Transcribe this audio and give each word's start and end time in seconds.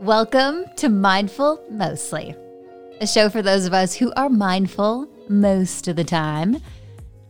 Welcome 0.00 0.66
to 0.76 0.90
Mindful 0.90 1.64
Mostly, 1.70 2.34
a 3.00 3.06
show 3.06 3.30
for 3.30 3.40
those 3.40 3.64
of 3.64 3.72
us 3.72 3.94
who 3.94 4.12
are 4.14 4.28
mindful 4.28 5.08
most 5.30 5.88
of 5.88 5.96
the 5.96 6.04
time. 6.04 6.58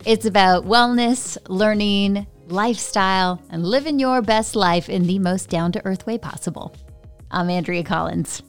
It's 0.03 0.25
about 0.25 0.65
wellness, 0.65 1.37
learning, 1.47 2.27
lifestyle, 2.47 3.41
and 3.49 3.65
living 3.65 3.99
your 3.99 4.21
best 4.21 4.53
life 4.53 4.89
in 4.89 5.03
the 5.03 5.17
most 5.17 5.49
down 5.49 5.71
to 5.71 5.85
earth 5.85 6.05
way 6.05 6.17
possible. 6.17 6.75
I'm 7.31 7.49
Andrea 7.49 7.83
Collins. 7.83 8.43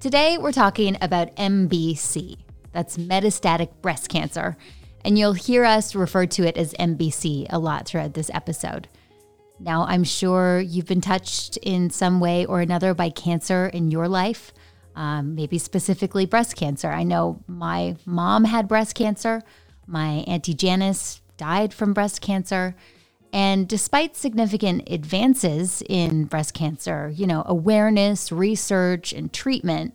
Today, 0.00 0.38
we're 0.38 0.50
talking 0.50 0.96
about 1.02 1.36
MBC. 1.36 2.38
That's 2.72 2.96
metastatic 2.96 3.68
breast 3.82 4.08
cancer. 4.08 4.56
And 5.04 5.18
you'll 5.18 5.34
hear 5.34 5.66
us 5.66 5.94
refer 5.94 6.24
to 6.26 6.48
it 6.48 6.56
as 6.56 6.72
MBC 6.74 7.48
a 7.50 7.58
lot 7.58 7.86
throughout 7.86 8.14
this 8.14 8.30
episode. 8.32 8.88
Now, 9.62 9.86
I'm 9.86 10.04
sure 10.04 10.60
you've 10.60 10.86
been 10.86 11.00
touched 11.00 11.56
in 11.58 11.90
some 11.90 12.18
way 12.18 12.44
or 12.44 12.60
another 12.60 12.94
by 12.94 13.10
cancer 13.10 13.66
in 13.66 13.90
your 13.90 14.08
life, 14.08 14.52
um, 14.96 15.36
maybe 15.36 15.58
specifically 15.58 16.26
breast 16.26 16.56
cancer. 16.56 16.88
I 16.90 17.04
know 17.04 17.42
my 17.46 17.96
mom 18.04 18.44
had 18.44 18.66
breast 18.66 18.94
cancer, 18.96 19.42
my 19.86 20.24
Auntie 20.26 20.54
Janice 20.54 21.20
died 21.36 21.72
from 21.72 21.92
breast 21.92 22.20
cancer. 22.20 22.74
And 23.32 23.66
despite 23.66 24.16
significant 24.16 24.90
advances 24.90 25.82
in 25.88 26.24
breast 26.24 26.54
cancer, 26.54 27.10
you 27.14 27.26
know, 27.26 27.42
awareness, 27.46 28.30
research, 28.30 29.12
and 29.12 29.32
treatment, 29.32 29.94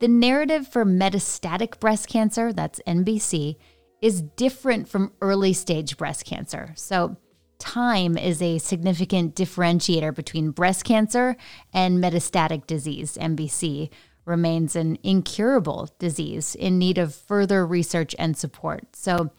the 0.00 0.08
narrative 0.08 0.68
for 0.68 0.84
metastatic 0.84 1.80
breast 1.80 2.08
cancer, 2.08 2.52
that's 2.52 2.80
MBC, 2.86 3.56
is 4.02 4.22
different 4.22 4.88
from 4.88 5.12
early 5.20 5.52
stage 5.52 5.96
breast 5.96 6.24
cancer. 6.24 6.72
So, 6.76 7.16
time 7.58 8.16
is 8.16 8.40
a 8.40 8.58
significant 8.58 9.34
differentiator 9.34 10.14
between 10.14 10.50
breast 10.50 10.84
cancer 10.84 11.36
and 11.72 12.02
metastatic 12.02 12.66
disease. 12.66 13.18
MBC 13.20 13.90
remains 14.24 14.76
an 14.76 14.98
incurable 15.02 15.88
disease 15.98 16.54
in 16.54 16.78
need 16.78 16.98
of 16.98 17.14
further 17.14 17.66
research 17.66 18.14
and 18.18 18.36
support. 18.36 18.94
So, 18.94 19.30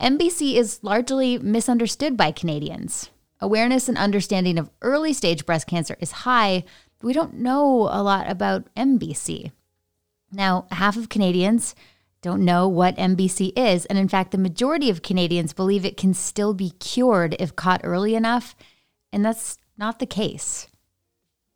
MBC 0.00 0.54
is 0.54 0.80
largely 0.82 1.38
misunderstood 1.38 2.16
by 2.16 2.30
Canadians. 2.30 3.10
Awareness 3.40 3.88
and 3.88 3.98
understanding 3.98 4.58
of 4.58 4.70
early 4.82 5.12
stage 5.12 5.46
breast 5.46 5.66
cancer 5.66 5.96
is 5.98 6.12
high, 6.12 6.64
but 6.98 7.06
we 7.06 7.12
don't 7.12 7.34
know 7.34 7.88
a 7.90 8.02
lot 8.02 8.28
about 8.30 8.72
MBC. 8.74 9.50
Now, 10.30 10.66
half 10.70 10.96
of 10.96 11.08
Canadians 11.08 11.74
don't 12.24 12.42
know 12.42 12.66
what 12.66 12.96
MBC 12.96 13.52
is. 13.54 13.84
And 13.84 13.98
in 13.98 14.08
fact, 14.08 14.30
the 14.30 14.38
majority 14.38 14.88
of 14.88 15.02
Canadians 15.02 15.52
believe 15.52 15.84
it 15.84 15.98
can 15.98 16.14
still 16.14 16.54
be 16.54 16.70
cured 16.70 17.36
if 17.38 17.54
caught 17.54 17.82
early 17.84 18.14
enough. 18.14 18.56
And 19.12 19.22
that's 19.22 19.58
not 19.76 19.98
the 19.98 20.06
case. 20.06 20.66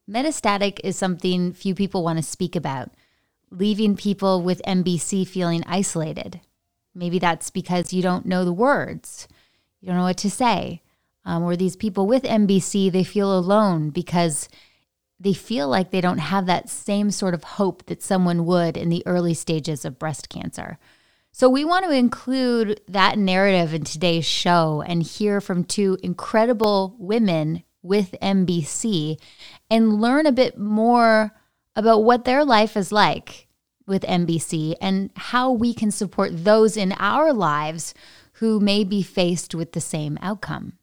Metastatic 0.09 0.79
is 0.85 0.95
something 0.95 1.55
few 1.55 1.75
people 1.75 2.05
want 2.05 2.19
to 2.19 2.23
speak 2.23 2.55
about, 2.55 2.91
leaving 3.51 3.97
people 3.97 4.43
with 4.43 4.61
MBC 4.67 5.27
feeling 5.27 5.65
isolated. 5.67 6.41
Maybe 6.95 7.19
that's 7.19 7.49
because 7.49 7.95
you 7.95 8.03
don't 8.03 8.27
know 8.27 8.45
the 8.45 8.53
words, 8.53 9.27
you 9.81 9.87
don't 9.87 9.97
know 9.97 10.05
what 10.05 10.19
to 10.19 10.31
say. 10.31 10.83
Um, 11.25 11.45
or 11.45 11.57
these 11.57 11.77
people 11.77 12.07
with 12.07 12.25
MBC, 12.25 12.93
they 12.93 13.05
feel 13.05 13.39
alone 13.39 13.89
because 13.89 14.49
they 15.21 15.33
feel 15.33 15.69
like 15.69 15.91
they 15.91 16.01
don't 16.01 16.19
have 16.19 16.47
that 16.47 16.69
same 16.69 17.11
sort 17.11 17.35
of 17.35 17.45
hope 17.45 17.87
that 17.87 18.03
someone 18.03 18.47
would 18.47 18.77
in 18.77 18.89
the 18.89 19.03
early 19.07 19.35
stages 19.35 19.85
of 19.85 19.99
breast 19.99 20.29
cancer. 20.29 20.79
So, 21.33 21.49
we 21.49 21.65
want 21.65 21.85
to 21.85 21.91
include 21.91 22.81
that 22.89 23.19
narrative 23.19 23.75
in 23.75 23.85
today's 23.85 24.25
show 24.25 24.83
and 24.87 25.03
hear 25.03 25.41
from 25.41 25.65
two 25.65 25.99
incredible 26.03 26.97
women 26.99 27.65
with 27.83 28.17
MBC 28.23 29.19
and 29.71 30.01
learn 30.01 30.27
a 30.27 30.33
bit 30.33 30.59
more 30.59 31.33
about 31.77 32.03
what 32.03 32.25
their 32.25 32.45
life 32.45 32.77
is 32.77 32.91
like 32.91 33.47
with 33.87 34.03
MBC 34.03 34.75
and 34.81 35.11
how 35.17 35.53
we 35.53 35.73
can 35.73 35.91
support 35.91 36.45
those 36.45 36.77
in 36.77 36.93
our 36.93 37.33
lives 37.33 37.95
who 38.35 38.61
may 38.61 38.85
be 38.85 39.03
faced 39.03 39.55
with 39.55 39.73
the 39.73 39.81
same 39.81 40.19
outcome. 40.21 40.75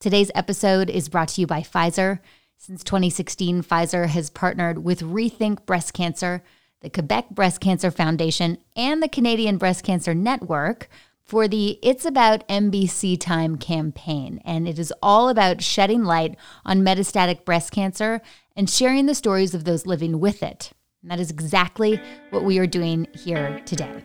Today's 0.00 0.30
episode 0.34 0.90
is 0.90 1.08
brought 1.08 1.28
to 1.28 1.40
you 1.40 1.46
by 1.46 1.60
Pfizer. 1.60 2.20
Since 2.66 2.82
2016, 2.84 3.62
Pfizer 3.62 4.08
has 4.08 4.30
partnered 4.30 4.82
with 4.82 5.02
Rethink 5.02 5.66
Breast 5.66 5.92
Cancer, 5.92 6.42
the 6.80 6.88
Quebec 6.88 7.28
Breast 7.28 7.60
Cancer 7.60 7.90
Foundation, 7.90 8.56
and 8.74 9.02
the 9.02 9.08
Canadian 9.08 9.58
Breast 9.58 9.84
Cancer 9.84 10.14
Network 10.14 10.88
for 11.22 11.46
the 11.46 11.78
It's 11.82 12.06
About 12.06 12.48
MBC 12.48 13.20
Time 13.20 13.56
campaign. 13.56 14.40
And 14.46 14.66
it 14.66 14.78
is 14.78 14.94
all 15.02 15.28
about 15.28 15.62
shedding 15.62 16.04
light 16.04 16.38
on 16.64 16.80
metastatic 16.80 17.44
breast 17.44 17.70
cancer 17.70 18.22
and 18.56 18.70
sharing 18.70 19.04
the 19.04 19.14
stories 19.14 19.54
of 19.54 19.64
those 19.64 19.84
living 19.84 20.18
with 20.18 20.42
it. 20.42 20.72
And 21.02 21.10
that 21.10 21.20
is 21.20 21.30
exactly 21.30 22.00
what 22.30 22.44
we 22.44 22.58
are 22.58 22.66
doing 22.66 23.08
here 23.12 23.60
today. 23.66 24.02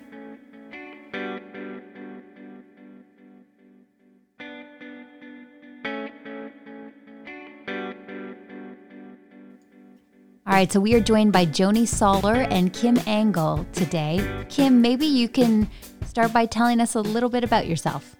Right, 10.59 10.73
so 10.73 10.79
we 10.81 10.93
are 10.93 10.99
joined 10.99 11.31
by 11.31 11.45
Joni 11.45 11.87
Soller 11.87 12.45
and 12.49 12.73
Kim 12.73 12.99
Angle 13.07 13.65
today. 13.71 14.45
Kim, 14.49 14.81
maybe 14.81 15.05
you 15.05 15.29
can 15.29 15.69
start 16.05 16.33
by 16.33 16.45
telling 16.45 16.81
us 16.81 16.95
a 16.95 16.99
little 16.99 17.29
bit 17.29 17.45
about 17.45 17.65
yourself. 17.65 18.17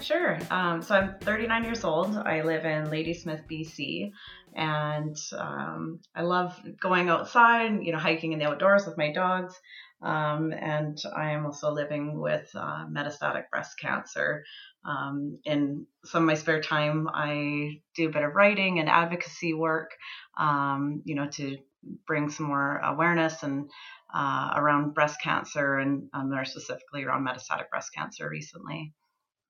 Sure. 0.00 0.38
Um, 0.52 0.80
so 0.80 0.94
I'm 0.94 1.16
39 1.22 1.64
years 1.64 1.82
old. 1.82 2.16
I 2.16 2.42
live 2.42 2.64
in 2.64 2.88
Ladysmith, 2.88 3.40
BC, 3.50 4.12
and 4.54 5.16
um, 5.36 5.98
I 6.14 6.22
love 6.22 6.56
going 6.80 7.08
outside, 7.08 7.82
you 7.82 7.90
know, 7.90 7.98
hiking 7.98 8.30
in 8.32 8.38
the 8.38 8.46
outdoors 8.46 8.86
with 8.86 8.96
my 8.96 9.12
dogs. 9.12 9.58
Um, 10.02 10.52
and 10.52 10.98
I 11.14 11.32
am 11.32 11.44
also 11.44 11.70
living 11.70 12.18
with 12.18 12.48
uh, 12.54 12.86
metastatic 12.86 13.50
breast 13.50 13.78
cancer. 13.78 14.44
Um, 14.84 15.38
in 15.44 15.86
some 16.04 16.22
of 16.22 16.26
my 16.26 16.34
spare 16.34 16.62
time, 16.62 17.08
I 17.12 17.80
do 17.94 18.08
a 18.08 18.12
bit 18.12 18.22
of 18.22 18.34
writing 18.34 18.78
and 18.78 18.88
advocacy 18.88 19.52
work, 19.52 19.90
um, 20.38 21.02
you 21.04 21.14
know, 21.14 21.26
to 21.32 21.58
bring 22.06 22.30
some 22.30 22.46
more 22.46 22.78
awareness 22.78 23.42
and 23.42 23.70
uh, 24.14 24.52
around 24.56 24.94
breast 24.94 25.20
cancer 25.22 25.76
and 25.76 26.08
um, 26.14 26.30
more 26.30 26.44
specifically 26.44 27.04
around 27.04 27.26
metastatic 27.26 27.68
breast 27.70 27.92
cancer 27.94 28.28
recently. 28.28 28.92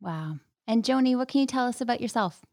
Wow. 0.01 0.37
And 0.67 0.85
Joni, 0.85 1.17
what 1.17 1.29
can 1.29 1.41
you 1.41 1.47
tell 1.47 1.67
us 1.67 1.81
about 1.81 2.01
yourself? 2.01 2.45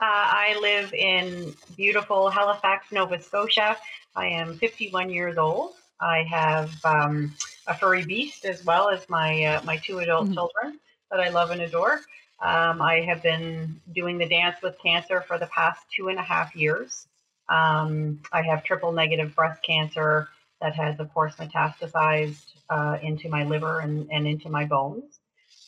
Uh, 0.00 0.06
I 0.06 0.58
live 0.60 0.94
in 0.94 1.54
beautiful 1.76 2.30
Halifax, 2.30 2.90
Nova 2.90 3.20
Scotia. 3.20 3.76
I 4.16 4.28
am 4.28 4.56
51 4.56 5.10
years 5.10 5.36
old. 5.36 5.74
I 6.00 6.22
have 6.24 6.72
um, 6.84 7.34
a 7.66 7.74
furry 7.74 8.04
beast 8.04 8.44
as 8.44 8.64
well 8.64 8.88
as 8.88 9.08
my 9.08 9.44
uh, 9.44 9.62
my 9.64 9.76
two 9.76 9.98
adult 9.98 10.26
mm-hmm. 10.26 10.34
children 10.34 10.80
that 11.10 11.20
I 11.20 11.28
love 11.28 11.50
and 11.50 11.60
adore. 11.60 12.00
Um, 12.40 12.80
I 12.80 13.00
have 13.00 13.22
been 13.22 13.80
doing 13.94 14.16
the 14.16 14.26
dance 14.26 14.56
with 14.62 14.78
cancer 14.82 15.20
for 15.20 15.38
the 15.38 15.46
past 15.46 15.82
two 15.94 16.08
and 16.08 16.18
a 16.18 16.22
half 16.22 16.56
years. 16.56 17.06
Um, 17.48 18.20
I 18.32 18.42
have 18.42 18.64
triple 18.64 18.92
negative 18.92 19.34
breast 19.34 19.62
cancer 19.62 20.28
that 20.62 20.74
has, 20.74 21.00
of 21.00 21.12
course, 21.12 21.34
metastasized 21.36 22.44
uh, 22.70 22.98
into 23.02 23.28
my 23.28 23.44
liver 23.44 23.80
and, 23.80 24.08
and 24.10 24.26
into 24.26 24.48
my 24.48 24.64
bones. 24.64 25.18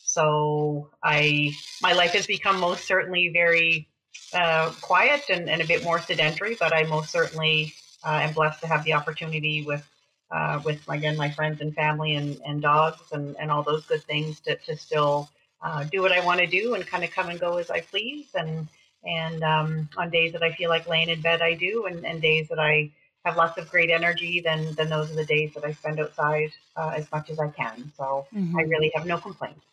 So 0.04 0.91
I 1.03 1.53
my 1.82 1.93
life 1.93 2.12
has 2.12 2.26
become 2.26 2.60
most 2.60 2.87
certainly 2.87 3.31
very 3.31 3.88
uh, 4.32 4.70
quiet 4.81 5.22
and, 5.28 5.49
and 5.49 5.60
a 5.60 5.66
bit 5.66 5.84
more 5.84 5.99
sedentary, 5.99 6.56
but 6.59 6.72
I 6.72 6.84
most 6.84 7.10
certainly 7.10 7.72
uh, 8.04 8.20
am 8.22 8.32
blessed 8.32 8.60
to 8.60 8.66
have 8.66 8.84
the 8.84 8.93
opportunity 8.93 9.62
with 9.62 9.87
uh, 10.32 10.60
with 10.65 10.81
again 10.88 11.16
my 11.16 11.31
friends 11.31 11.60
and 11.60 11.75
family 11.75 12.16
and, 12.16 12.41
and 12.47 12.62
dogs 12.62 13.12
and, 13.12 13.37
and 13.38 13.50
all 13.50 13.62
those 13.62 13.84
good 13.87 14.03
things 14.04 14.41
to, 14.41 14.56
to 14.56 14.76
still 14.76 15.28
uh, 15.62 15.84
do 15.84 16.00
what 16.03 16.10
I 16.10 16.25
want 16.25 16.41
to 16.41 16.47
do 16.47 16.75
and 16.75 16.87
kind 16.87 17.04
of 17.04 17.10
come 17.10 17.28
and 17.28 17.38
go 17.38 17.59
as 17.59 17.70
I 17.70 17.81
please 17.81 18.28
and 18.34 18.66
and 19.05 19.43
um, 19.43 19.88
on 19.96 20.11
days 20.11 20.32
that 20.32 20.43
I 20.43 20.52
feel 20.52 20.70
like 20.70 20.88
laying 20.88 21.08
in 21.08 21.20
bed 21.20 21.43
I 21.43 21.55
do 21.55 21.87
and, 21.87 22.05
and 22.06 22.23
days 22.23 22.49
that 22.49 22.58
I 22.58 22.90
have 23.25 23.37
lots 23.37 23.58
of 23.58 23.70
great 23.70 23.90
energy 23.90 24.40
then 24.40 24.75
then 24.75 24.88
those 24.88 25.11
are 25.12 25.17
the 25.17 25.26
days 25.26 25.52
that 25.55 25.64
I 25.64 25.73
spend 25.73 26.00
outside 26.00 26.50
uh, 26.76 26.93
as 26.96 27.11
much 27.12 27.31
as 27.31 27.38
I 27.38 27.49
can 27.49 27.93
so 27.96 28.26
mm-hmm. 28.34 28.56
I 28.58 28.62
really 28.62 28.90
have 28.94 29.06
no 29.06 29.19
complaints. 29.19 29.67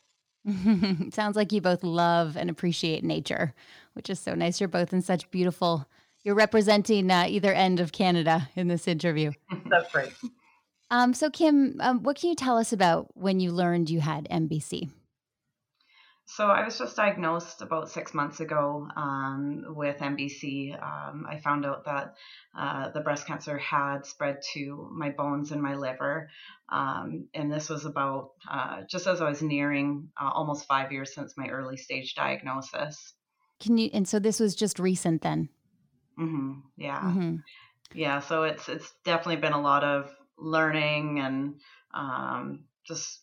Sounds 1.13 1.35
like 1.35 1.51
you 1.51 1.61
both 1.61 1.83
love 1.83 2.37
and 2.37 2.49
appreciate 2.49 3.03
nature, 3.03 3.53
which 3.93 4.09
is 4.09 4.19
so 4.19 4.35
nice. 4.35 4.59
You're 4.59 4.69
both 4.69 4.93
in 4.93 5.01
such 5.01 5.29
beautiful. 5.31 5.87
You're 6.23 6.35
representing 6.35 7.11
uh, 7.11 7.25
either 7.27 7.53
end 7.53 7.79
of 7.79 7.91
Canada 7.91 8.49
in 8.55 8.67
this 8.67 8.87
interview. 8.87 9.31
That's 9.69 9.93
right. 9.93 10.13
Um, 10.91 11.13
so, 11.13 11.29
Kim, 11.29 11.75
um, 11.81 12.03
what 12.03 12.19
can 12.19 12.29
you 12.29 12.35
tell 12.35 12.57
us 12.57 12.73
about 12.73 13.07
when 13.15 13.39
you 13.39 13.51
learned 13.51 13.89
you 13.89 13.99
had 13.99 14.27
MBC? 14.29 14.89
So, 16.25 16.47
I 16.47 16.63
was 16.63 16.77
just 16.77 16.95
diagnosed 16.95 17.61
about 17.61 17.89
six 17.89 18.13
months 18.13 18.39
ago 18.39 18.87
um, 18.95 19.65
with 19.69 19.97
MBC. 19.97 20.73
Um, 20.81 21.25
I 21.29 21.39
found 21.39 21.65
out 21.65 21.85
that 21.85 22.15
uh, 22.57 22.89
the 22.89 23.01
breast 23.01 23.27
cancer 23.27 23.57
had 23.57 24.05
spread 24.05 24.39
to 24.53 24.89
my 24.91 25.09
bones 25.09 25.51
and 25.51 25.61
my 25.61 25.75
liver. 25.75 26.29
Um, 26.71 27.27
and 27.33 27.51
this 27.51 27.69
was 27.69 27.85
about 27.85 28.31
uh, 28.49 28.81
just 28.89 29.05
as 29.07 29.21
I 29.21 29.29
was 29.29 29.41
nearing 29.41 30.09
uh, 30.19 30.29
almost 30.29 30.67
five 30.67 30.91
years 30.91 31.13
since 31.13 31.35
my 31.37 31.49
early 31.49 31.77
stage 31.77 32.15
diagnosis. 32.15 33.13
Can 33.59 33.77
you, 33.77 33.89
and 33.93 34.07
so 34.07 34.19
this 34.19 34.39
was 34.39 34.55
just 34.55 34.79
recent 34.79 35.21
then? 35.21 35.49
Mm-hmm, 36.19 36.53
yeah. 36.77 36.99
Mm-hmm. 36.99 37.35
Yeah, 37.93 38.19
so 38.19 38.43
it's 38.43 38.69
it's 38.69 38.93
definitely 39.03 39.37
been 39.37 39.53
a 39.53 39.61
lot 39.61 39.83
of 39.83 40.13
learning 40.39 41.19
and 41.19 41.55
um, 41.93 42.65
just 42.85 43.21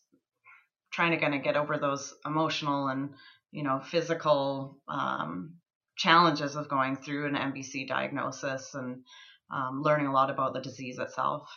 trying 0.91 1.13
to 1.13 1.19
kind 1.19 1.35
of 1.35 1.43
get 1.43 1.57
over 1.57 1.79
those 1.79 2.15
emotional 2.25 2.89
and 2.89 3.11
you 3.51 3.63
know 3.63 3.81
physical 3.81 4.79
um, 4.89 5.55
challenges 5.97 6.57
of 6.57 6.69
going 6.69 6.97
through 6.97 7.27
an 7.27 7.35
MBC 7.35 7.89
diagnosis 7.89 8.75
and 8.75 9.03
um, 9.51 9.83
learning 9.83 10.07
a 10.07 10.13
lot 10.13 10.31
about 10.31 10.55
the 10.55 10.61
disease 10.61 10.99
itself. 10.99 11.49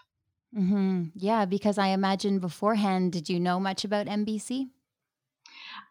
Mm-hmm. 0.55 1.05
Yeah, 1.15 1.45
because 1.45 1.77
I 1.77 1.87
imagine 1.89 2.39
beforehand, 2.39 3.11
did 3.11 3.29
you 3.29 3.39
know 3.39 3.59
much 3.59 3.83
about 3.83 4.07
MBC? 4.07 4.69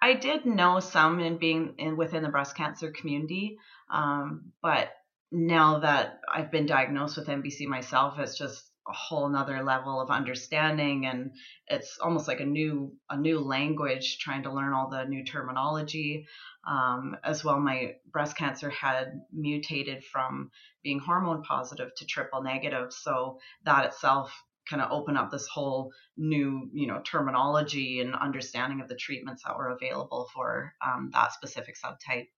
I 0.01 0.15
did 0.15 0.47
know 0.47 0.81
some 0.81 1.21
in 1.21 1.39
being 1.39 1.75
in 1.79 1.97
within 1.97 2.23
the 2.23 2.29
breast 2.29 2.57
cancer 2.57 2.91
community, 2.91 3.59
um, 3.91 4.53
but 4.63 4.91
now 5.31 5.81
that 5.81 6.21
I've 6.33 6.51
been 6.51 6.67
diagnosed 6.67 7.17
with 7.17 7.27
MBC 7.27 7.67
myself, 7.67 8.19
it's 8.19 8.39
just 8.39 8.65
a 8.89 8.93
whole 8.93 9.29
nother 9.29 9.63
level 9.63 10.01
of 10.01 10.11
understanding 10.11 11.07
and 11.07 11.33
it's 11.67 11.99
almost 11.99 12.27
like 12.27 12.41
a 12.41 12.47
new 12.47 12.93
a 13.11 13.17
new 13.17 13.39
language 13.41 14.19
trying 14.19 14.43
to 14.45 14.53
learn 14.53 14.73
all 14.73 14.89
the 14.89 15.05
new 15.05 15.25
terminology. 15.25 16.27
Um, 16.67 17.17
as 17.23 17.45
well 17.45 17.61
my 17.61 17.95
breast 18.11 18.37
cancer 18.37 18.71
had 18.71 19.21
mutated 19.33 20.05
from 20.05 20.51
being 20.83 20.99
hormone 20.99 21.43
positive 21.43 21.95
to 21.97 22.07
triple 22.07 22.43
negative 22.43 22.93
so 22.93 23.39
that 23.65 23.87
itself 23.87 24.33
kind 24.69 24.83
of 24.83 24.91
opened 24.91 25.17
up 25.17 25.31
this 25.31 25.47
whole 25.47 25.93
new 26.17 26.69
you 26.73 26.87
know 26.87 27.01
terminology 27.05 28.01
and 28.01 28.15
understanding 28.15 28.81
of 28.81 28.89
the 28.89 28.97
treatments 28.97 29.43
that 29.45 29.57
were 29.57 29.71
available 29.71 30.29
for 30.35 30.75
um, 30.85 31.11
that 31.13 31.33
specific 31.33 31.77
subtype. 31.77 32.29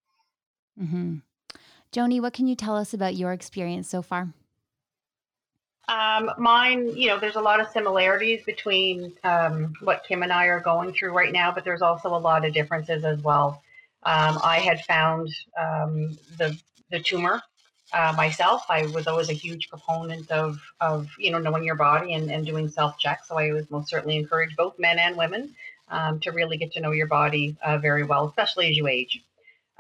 Mm-hmm. 0.81 1.17
joni 1.93 2.21
what 2.21 2.33
can 2.33 2.47
you 2.47 2.55
tell 2.55 2.77
us 2.77 2.95
about 2.95 3.17
your 3.17 3.33
experience 3.33 3.89
so 3.89 4.03
far 4.03 4.33
um, 5.91 6.31
mine, 6.39 6.97
you 6.97 7.09
know, 7.09 7.19
there's 7.19 7.35
a 7.35 7.41
lot 7.41 7.61
of 7.61 7.69
similarities 7.71 8.45
between 8.45 9.13
um, 9.25 9.75
what 9.81 10.05
Kim 10.07 10.23
and 10.23 10.33
I 10.33 10.47
are 10.47 10.61
going 10.61 10.93
through 10.93 11.13
right 11.13 11.33
now, 11.33 11.51
but 11.51 11.65
there's 11.65 11.83
also 11.83 12.15
a 12.15 12.19
lot 12.19 12.45
of 12.45 12.55
differences 12.55 13.05
as 13.05 13.21
well. 13.21 13.63
Um, 14.05 14.39
I 14.43 14.61
had 14.61 14.81
found 14.85 15.29
um, 15.59 16.17
the 16.39 16.57
the 16.91 17.01
tumor 17.01 17.43
uh, 17.93 18.15
myself. 18.17 18.63
I 18.69 18.87
was 18.87 19.09
always 19.09 19.31
a 19.31 19.35
huge 19.35 19.69
proponent 19.69 20.31
of 20.31 20.61
of 20.81 21.09
you 21.19 21.33
know 21.33 21.39
knowing 21.39 21.65
your 21.65 21.75
body 21.75 22.15
and, 22.15 22.31
and 22.31 22.47
doing 22.47 22.69
self 22.69 22.97
checks. 22.99 23.29
So 23.29 23.37
I 23.37 23.53
was 23.53 23.69
most 23.71 23.89
certainly 23.89 24.17
encourage 24.17 24.55
both 24.57 24.79
men 24.79 24.99
and 24.99 25.17
women 25.17 25.57
um, 25.89 26.21
to 26.21 26.31
really 26.31 26.57
get 26.57 26.73
to 26.75 26.81
know 26.81 26.93
your 26.93 27.09
body 27.09 27.57
uh, 27.65 27.79
very 27.79 28.05
well, 28.05 28.29
especially 28.29 28.69
as 28.71 28.77
you 28.77 28.87
age. 28.87 29.23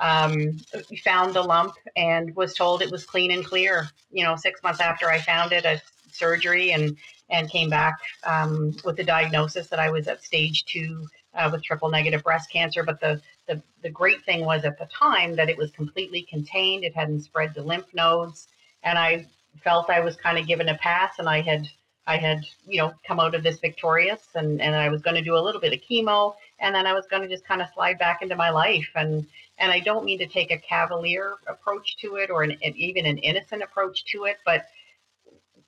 Um, 0.00 0.58
found 1.04 1.34
the 1.34 1.42
lump 1.42 1.74
and 1.94 2.34
was 2.34 2.54
told 2.54 2.80
it 2.80 2.90
was 2.90 3.04
clean 3.04 3.30
and 3.30 3.44
clear. 3.44 3.88
You 4.10 4.24
know, 4.24 4.34
six 4.34 4.62
months 4.62 4.80
after 4.80 5.10
I 5.10 5.20
found 5.20 5.52
it, 5.52 5.64
I 5.64 5.80
surgery 6.14 6.72
and 6.72 6.96
and 7.30 7.48
came 7.48 7.70
back 7.70 7.98
um, 8.24 8.74
with 8.84 8.96
the 8.96 9.04
diagnosis 9.04 9.68
that 9.68 9.78
I 9.78 9.90
was 9.90 10.08
at 10.08 10.22
stage 10.22 10.64
two 10.64 11.06
uh, 11.34 11.48
with 11.52 11.62
triple 11.62 11.88
negative 11.88 12.22
breast 12.22 12.50
cancer. 12.50 12.82
But 12.82 13.00
the, 13.00 13.20
the 13.46 13.62
the 13.82 13.90
great 13.90 14.24
thing 14.24 14.44
was 14.44 14.64
at 14.64 14.78
the 14.78 14.86
time 14.86 15.36
that 15.36 15.48
it 15.48 15.56
was 15.56 15.70
completely 15.70 16.22
contained. 16.22 16.84
It 16.84 16.94
hadn't 16.94 17.22
spread 17.22 17.54
to 17.54 17.62
lymph 17.62 17.92
nodes, 17.94 18.48
and 18.82 18.98
I 18.98 19.26
felt 19.62 19.90
I 19.90 20.00
was 20.00 20.16
kind 20.16 20.38
of 20.38 20.46
given 20.46 20.68
a 20.68 20.78
pass, 20.78 21.18
and 21.18 21.28
I 21.28 21.40
had 21.40 21.68
I 22.06 22.16
had 22.16 22.44
you 22.66 22.78
know 22.78 22.92
come 23.06 23.20
out 23.20 23.34
of 23.34 23.42
this 23.42 23.60
victorious, 23.60 24.22
and 24.34 24.60
and 24.60 24.74
I 24.74 24.88
was 24.88 25.02
going 25.02 25.16
to 25.16 25.22
do 25.22 25.36
a 25.36 25.40
little 25.40 25.60
bit 25.60 25.72
of 25.72 25.80
chemo, 25.80 26.34
and 26.58 26.74
then 26.74 26.86
I 26.86 26.92
was 26.92 27.06
going 27.06 27.22
to 27.22 27.28
just 27.28 27.46
kind 27.46 27.62
of 27.62 27.68
slide 27.74 27.98
back 27.98 28.22
into 28.22 28.36
my 28.36 28.50
life 28.50 28.88
and. 28.94 29.26
And 29.62 29.70
I 29.70 29.78
don't 29.80 30.06
mean 30.06 30.18
to 30.20 30.26
take 30.26 30.50
a 30.50 30.56
cavalier 30.56 31.34
approach 31.46 31.98
to 31.98 32.16
it 32.16 32.30
or 32.30 32.42
an, 32.44 32.56
even 32.62 33.04
an 33.04 33.18
innocent 33.18 33.62
approach 33.62 34.06
to 34.06 34.24
it, 34.24 34.38
but 34.46 34.64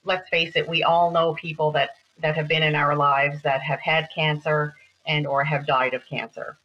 let's 0.04 0.28
face 0.28 0.56
it, 0.56 0.68
we 0.68 0.82
all 0.82 1.10
know 1.10 1.34
people 1.34 1.70
that 1.72 1.90
that 2.18 2.34
have 2.36 2.48
been 2.48 2.62
in 2.62 2.74
our 2.74 2.94
lives 2.94 3.42
that 3.42 3.60
have 3.62 3.80
had 3.80 4.08
cancer 4.14 4.74
and 5.06 5.26
or 5.26 5.42
have 5.42 5.66
died 5.66 5.94
of 5.94 6.06
cancer. 6.06 6.56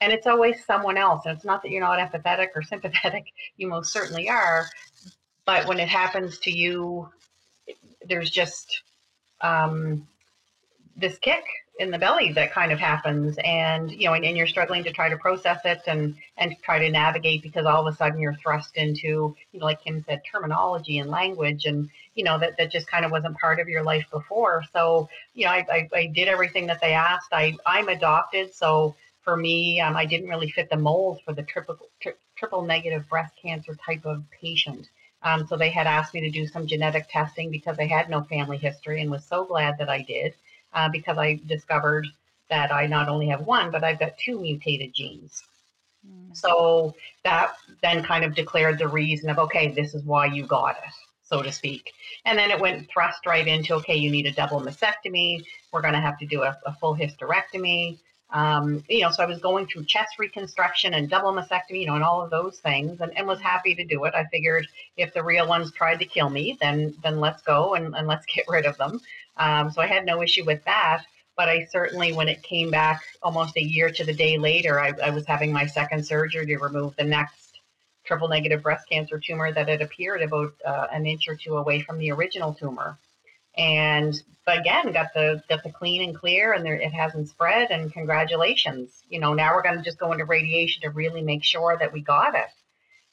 And 0.00 0.12
it's 0.12 0.26
always 0.26 0.64
someone 0.64 0.96
else. 0.96 1.24
And 1.24 1.36
it's 1.36 1.44
not 1.44 1.62
that 1.62 1.70
you're 1.70 1.80
not 1.80 1.98
empathetic 1.98 2.48
or 2.54 2.62
sympathetic, 2.62 3.26
you 3.56 3.68
most 3.68 3.92
certainly 3.92 4.28
are. 4.28 4.66
But 5.44 5.66
when 5.66 5.78
it 5.78 5.88
happens 5.88 6.38
to 6.40 6.50
you, 6.50 7.08
there's 8.06 8.30
just 8.30 8.82
um, 9.40 10.06
this 10.96 11.18
kick 11.18 11.44
in 11.78 11.90
the 11.90 11.98
belly 11.98 12.32
that 12.32 12.52
kind 12.52 12.70
of 12.70 12.78
happens. 12.78 13.36
And 13.42 13.90
you 13.90 14.06
know 14.06 14.14
and, 14.14 14.24
and, 14.24 14.36
you're 14.36 14.46
struggling 14.46 14.84
to 14.84 14.92
try 14.92 15.08
to 15.08 15.16
process 15.16 15.60
it 15.64 15.82
and 15.86 16.14
and 16.36 16.56
try 16.62 16.78
to 16.78 16.90
navigate 16.90 17.42
because 17.42 17.66
all 17.66 17.86
of 17.86 17.92
a 17.92 17.96
sudden 17.96 18.20
you're 18.20 18.34
thrust 18.34 18.76
into 18.76 19.34
you 19.52 19.60
know 19.60 19.66
like 19.66 19.82
kim 19.82 20.04
said 20.06 20.22
terminology 20.30 20.98
and 20.98 21.10
language 21.10 21.64
and 21.64 21.88
you 22.14 22.24
know 22.24 22.38
that, 22.38 22.56
that 22.58 22.70
just 22.70 22.86
kind 22.86 23.04
of 23.04 23.10
wasn't 23.10 23.36
part 23.38 23.58
of 23.58 23.68
your 23.68 23.82
life 23.82 24.06
before. 24.10 24.62
So 24.72 25.08
you 25.34 25.44
know 25.46 25.50
i, 25.50 25.66
I, 25.70 25.88
I 25.92 26.06
did 26.06 26.28
everything 26.28 26.66
that 26.66 26.80
they 26.80 26.92
asked. 26.92 27.32
I 27.32 27.56
i'm 27.66 27.88
adopted. 27.88 28.54
So 28.54 28.94
for 29.22 29.36
me 29.36 29.80
um, 29.80 29.96
i 29.96 30.04
didn't 30.04 30.28
really 30.28 30.50
fit 30.50 30.70
the 30.70 30.76
mold 30.76 31.20
for 31.24 31.32
the 31.32 31.42
triple 31.42 31.78
tri- 32.00 32.12
triple 32.36 32.62
negative 32.62 33.08
breast 33.08 33.34
cancer 33.40 33.76
type 33.84 34.04
of 34.04 34.22
patient. 34.30 34.88
Um, 35.22 35.46
so 35.46 35.56
they 35.56 35.70
had 35.70 35.86
asked 35.86 36.12
me 36.12 36.20
to 36.20 36.30
do 36.30 36.46
some 36.46 36.66
genetic 36.66 37.06
testing 37.08 37.50
because 37.50 37.78
I 37.78 37.86
had 37.86 38.10
no 38.10 38.22
family 38.24 38.58
history 38.58 39.00
and 39.00 39.10
was 39.10 39.24
so 39.24 39.46
glad 39.46 39.78
that 39.78 39.88
I 39.88 40.02
did 40.02 40.34
uh, 40.74 40.88
because 40.88 41.18
I 41.18 41.40
discovered 41.46 42.06
that 42.50 42.72
I 42.72 42.86
not 42.86 43.08
only 43.08 43.28
have 43.28 43.46
one, 43.46 43.70
but 43.70 43.84
I've 43.84 43.98
got 43.98 44.18
two 44.18 44.40
mutated 44.40 44.92
genes. 44.94 45.42
Mm. 46.06 46.36
So 46.36 46.94
that 47.24 47.54
then 47.82 48.02
kind 48.02 48.24
of 48.24 48.34
declared 48.34 48.78
the 48.78 48.88
reason 48.88 49.30
of, 49.30 49.38
okay, 49.38 49.72
this 49.72 49.94
is 49.94 50.02
why 50.04 50.26
you 50.26 50.46
got 50.46 50.76
it, 50.76 50.92
so 51.22 51.42
to 51.42 51.50
speak. 51.50 51.92
And 52.24 52.38
then 52.38 52.50
it 52.50 52.60
went 52.60 52.88
thrust 52.90 53.26
right 53.26 53.46
into, 53.46 53.74
okay, 53.74 53.96
you 53.96 54.10
need 54.10 54.26
a 54.26 54.32
double 54.32 54.60
mastectomy. 54.60 55.42
We're 55.72 55.82
going 55.82 55.94
to 55.94 56.00
have 56.00 56.18
to 56.18 56.26
do 56.26 56.42
a, 56.42 56.56
a 56.66 56.74
full 56.74 56.96
hysterectomy. 56.96 57.98
Um, 58.30 58.82
you 58.88 59.02
know, 59.02 59.10
so 59.12 59.22
I 59.22 59.26
was 59.26 59.38
going 59.38 59.66
through 59.66 59.84
chest 59.84 60.18
reconstruction 60.18 60.94
and 60.94 61.08
double 61.08 61.32
mastectomy, 61.32 61.80
you 61.80 61.86
know, 61.86 61.94
and 61.94 62.02
all 62.02 62.20
of 62.20 62.30
those 62.30 62.58
things, 62.58 63.00
and, 63.00 63.16
and 63.16 63.28
was 63.28 63.40
happy 63.40 63.76
to 63.76 63.84
do 63.84 64.04
it. 64.06 64.14
I 64.14 64.24
figured 64.24 64.66
if 64.96 65.14
the 65.14 65.22
real 65.22 65.46
ones 65.46 65.70
tried 65.70 66.00
to 66.00 66.04
kill 66.04 66.30
me, 66.30 66.58
then 66.60 66.96
then 67.02 67.20
let's 67.20 67.42
go 67.42 67.74
and, 67.74 67.94
and 67.94 68.08
let's 68.08 68.26
get 68.34 68.46
rid 68.48 68.66
of 68.66 68.76
them. 68.76 69.00
Um, 69.36 69.70
so 69.70 69.82
I 69.82 69.86
had 69.86 70.06
no 70.06 70.22
issue 70.22 70.44
with 70.44 70.64
that. 70.64 71.04
But 71.36 71.48
I 71.48 71.64
certainly, 71.64 72.12
when 72.12 72.28
it 72.28 72.42
came 72.44 72.70
back 72.70 73.02
almost 73.22 73.56
a 73.56 73.62
year 73.62 73.90
to 73.90 74.04
the 74.04 74.14
day 74.14 74.38
later, 74.38 74.80
I, 74.80 74.92
I 75.02 75.10
was 75.10 75.26
having 75.26 75.52
my 75.52 75.66
second 75.66 76.06
surgery 76.06 76.46
to 76.46 76.56
remove 76.58 76.94
the 76.96 77.04
next 77.04 77.60
triple 78.04 78.28
negative 78.28 78.62
breast 78.62 78.88
cancer 78.88 79.18
tumor 79.18 79.52
that 79.52 79.68
had 79.68 79.82
appeared 79.82 80.22
about 80.22 80.52
uh, 80.64 80.86
an 80.92 81.06
inch 81.06 81.26
or 81.26 81.34
two 81.34 81.56
away 81.56 81.80
from 81.80 81.98
the 81.98 82.12
original 82.12 82.54
tumor. 82.54 82.98
And 83.56 84.20
again, 84.46 84.92
got 84.92 85.12
the 85.14 85.42
got 85.48 85.62
the 85.62 85.70
clean 85.70 86.02
and 86.02 86.14
clear, 86.14 86.52
and 86.52 86.64
there, 86.64 86.74
it 86.74 86.92
hasn't 86.92 87.28
spread. 87.28 87.70
And 87.70 87.92
congratulations, 87.92 89.02
you 89.08 89.18
know. 89.20 89.32
Now 89.34 89.54
we're 89.54 89.62
going 89.62 89.78
to 89.78 89.82
just 89.82 89.98
go 89.98 90.12
into 90.12 90.24
radiation 90.24 90.82
to 90.82 90.90
really 90.90 91.22
make 91.22 91.44
sure 91.44 91.76
that 91.78 91.92
we 91.92 92.00
got 92.00 92.34
it. 92.34 92.50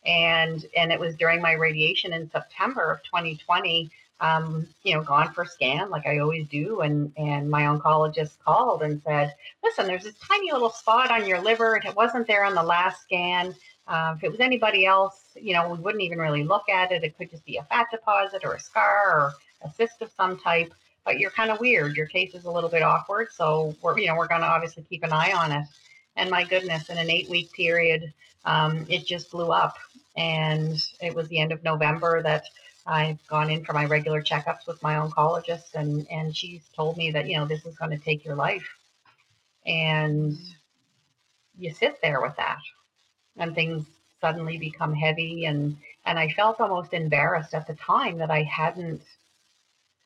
And 0.05 0.65
and 0.75 0.91
it 0.91 0.99
was 0.99 1.15
during 1.15 1.41
my 1.41 1.53
radiation 1.53 2.13
in 2.13 2.29
September 2.29 2.91
of 2.91 3.03
2020 3.03 3.91
um, 4.21 4.67
you 4.83 4.93
know, 4.93 5.01
gone 5.01 5.33
for 5.33 5.41
a 5.41 5.47
scan 5.47 5.89
like 5.89 6.05
I 6.05 6.19
always 6.19 6.47
do. 6.47 6.81
And, 6.81 7.11
and 7.17 7.49
my 7.49 7.63
oncologist 7.63 8.37
called 8.45 8.83
and 8.83 9.01
said, 9.03 9.33
listen, 9.63 9.87
there's 9.87 10.03
this 10.03 10.15
tiny 10.19 10.51
little 10.51 10.69
spot 10.69 11.11
on 11.11 11.27
your 11.27 11.41
liver. 11.41 11.75
And 11.75 11.85
it 11.85 11.95
wasn't 11.95 12.27
there 12.27 12.45
on 12.45 12.53
the 12.53 12.63
last 12.63 13.01
scan. 13.01 13.55
Uh, 13.87 14.13
if 14.15 14.23
it 14.23 14.31
was 14.31 14.39
anybody 14.39 14.85
else, 14.85 15.31
you 15.35 15.53
know, 15.53 15.69
we 15.69 15.79
wouldn't 15.79 16.03
even 16.03 16.19
really 16.19 16.43
look 16.43 16.69
at 16.69 16.91
it. 16.91 17.03
It 17.03 17.17
could 17.17 17.31
just 17.31 17.43
be 17.45 17.57
a 17.57 17.63
fat 17.63 17.87
deposit 17.91 18.43
or 18.45 18.53
a 18.53 18.59
scar 18.59 19.11
or 19.11 19.33
a 19.67 19.73
cyst 19.73 20.01
of 20.01 20.11
some 20.15 20.37
type. 20.39 20.71
But 21.03 21.17
you're 21.17 21.31
kind 21.31 21.49
of 21.49 21.59
weird. 21.59 21.97
Your 21.97 22.05
case 22.05 22.35
is 22.35 22.45
a 22.45 22.51
little 22.51 22.69
bit 22.69 22.83
awkward. 22.83 23.29
So 23.31 23.75
we're, 23.81 23.97
you 23.97 24.05
know, 24.05 24.15
we're 24.15 24.27
going 24.27 24.41
to 24.41 24.47
obviously 24.47 24.85
keep 24.87 25.03
an 25.03 25.11
eye 25.11 25.33
on 25.35 25.51
it. 25.51 25.65
And 26.15 26.29
my 26.29 26.43
goodness, 26.43 26.89
in 26.89 26.99
an 26.99 27.09
eight 27.09 27.27
week 27.27 27.51
period, 27.53 28.13
um, 28.45 28.85
it 28.87 29.07
just 29.07 29.31
blew 29.31 29.51
up. 29.51 29.77
And 30.15 30.79
it 31.01 31.15
was 31.15 31.27
the 31.29 31.39
end 31.39 31.51
of 31.51 31.63
November 31.63 32.21
that 32.21 32.43
I've 32.85 33.25
gone 33.27 33.49
in 33.51 33.63
for 33.63 33.73
my 33.73 33.85
regular 33.85 34.21
checkups 34.21 34.67
with 34.67 34.81
my 34.81 34.95
oncologist, 34.95 35.75
and 35.75 36.07
and 36.09 36.35
she's 36.35 36.67
told 36.75 36.97
me 36.97 37.11
that 37.11 37.27
you 37.27 37.37
know 37.37 37.45
this 37.45 37.65
is 37.65 37.77
going 37.77 37.91
to 37.91 38.03
take 38.03 38.25
your 38.25 38.35
life, 38.35 38.67
and 39.65 40.37
you 41.57 41.73
sit 41.73 42.01
there 42.01 42.21
with 42.21 42.35
that, 42.37 42.59
and 43.37 43.53
things 43.53 43.85
suddenly 44.19 44.57
become 44.57 44.93
heavy, 44.95 45.45
and 45.45 45.77
and 46.05 46.17
I 46.17 46.29
felt 46.29 46.59
almost 46.59 46.93
embarrassed 46.93 47.53
at 47.53 47.67
the 47.67 47.75
time 47.75 48.17
that 48.17 48.31
I 48.31 48.43
hadn't, 48.43 49.03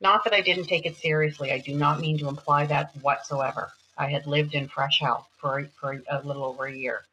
not 0.02 0.24
that 0.26 0.34
I 0.34 0.42
didn't 0.42 0.66
take 0.66 0.86
it 0.86 0.98
seriously. 0.98 1.52
I 1.52 1.60
do 1.60 1.76
not 1.76 2.02
mean 2.02 2.18
to 2.20 2.28
imply 2.28 2.66
that 2.66 2.92
whatsoever. 3.02 3.72
I 3.98 4.10
had 4.10 4.28
lived 4.28 4.54
in 4.54 4.68
fresh 4.68 5.00
health 5.00 5.28
for 5.38 5.70
for 5.80 6.04
a 6.10 6.22
little 6.24 6.44
over 6.44 6.66
a 6.66 6.76
year, 6.76 7.06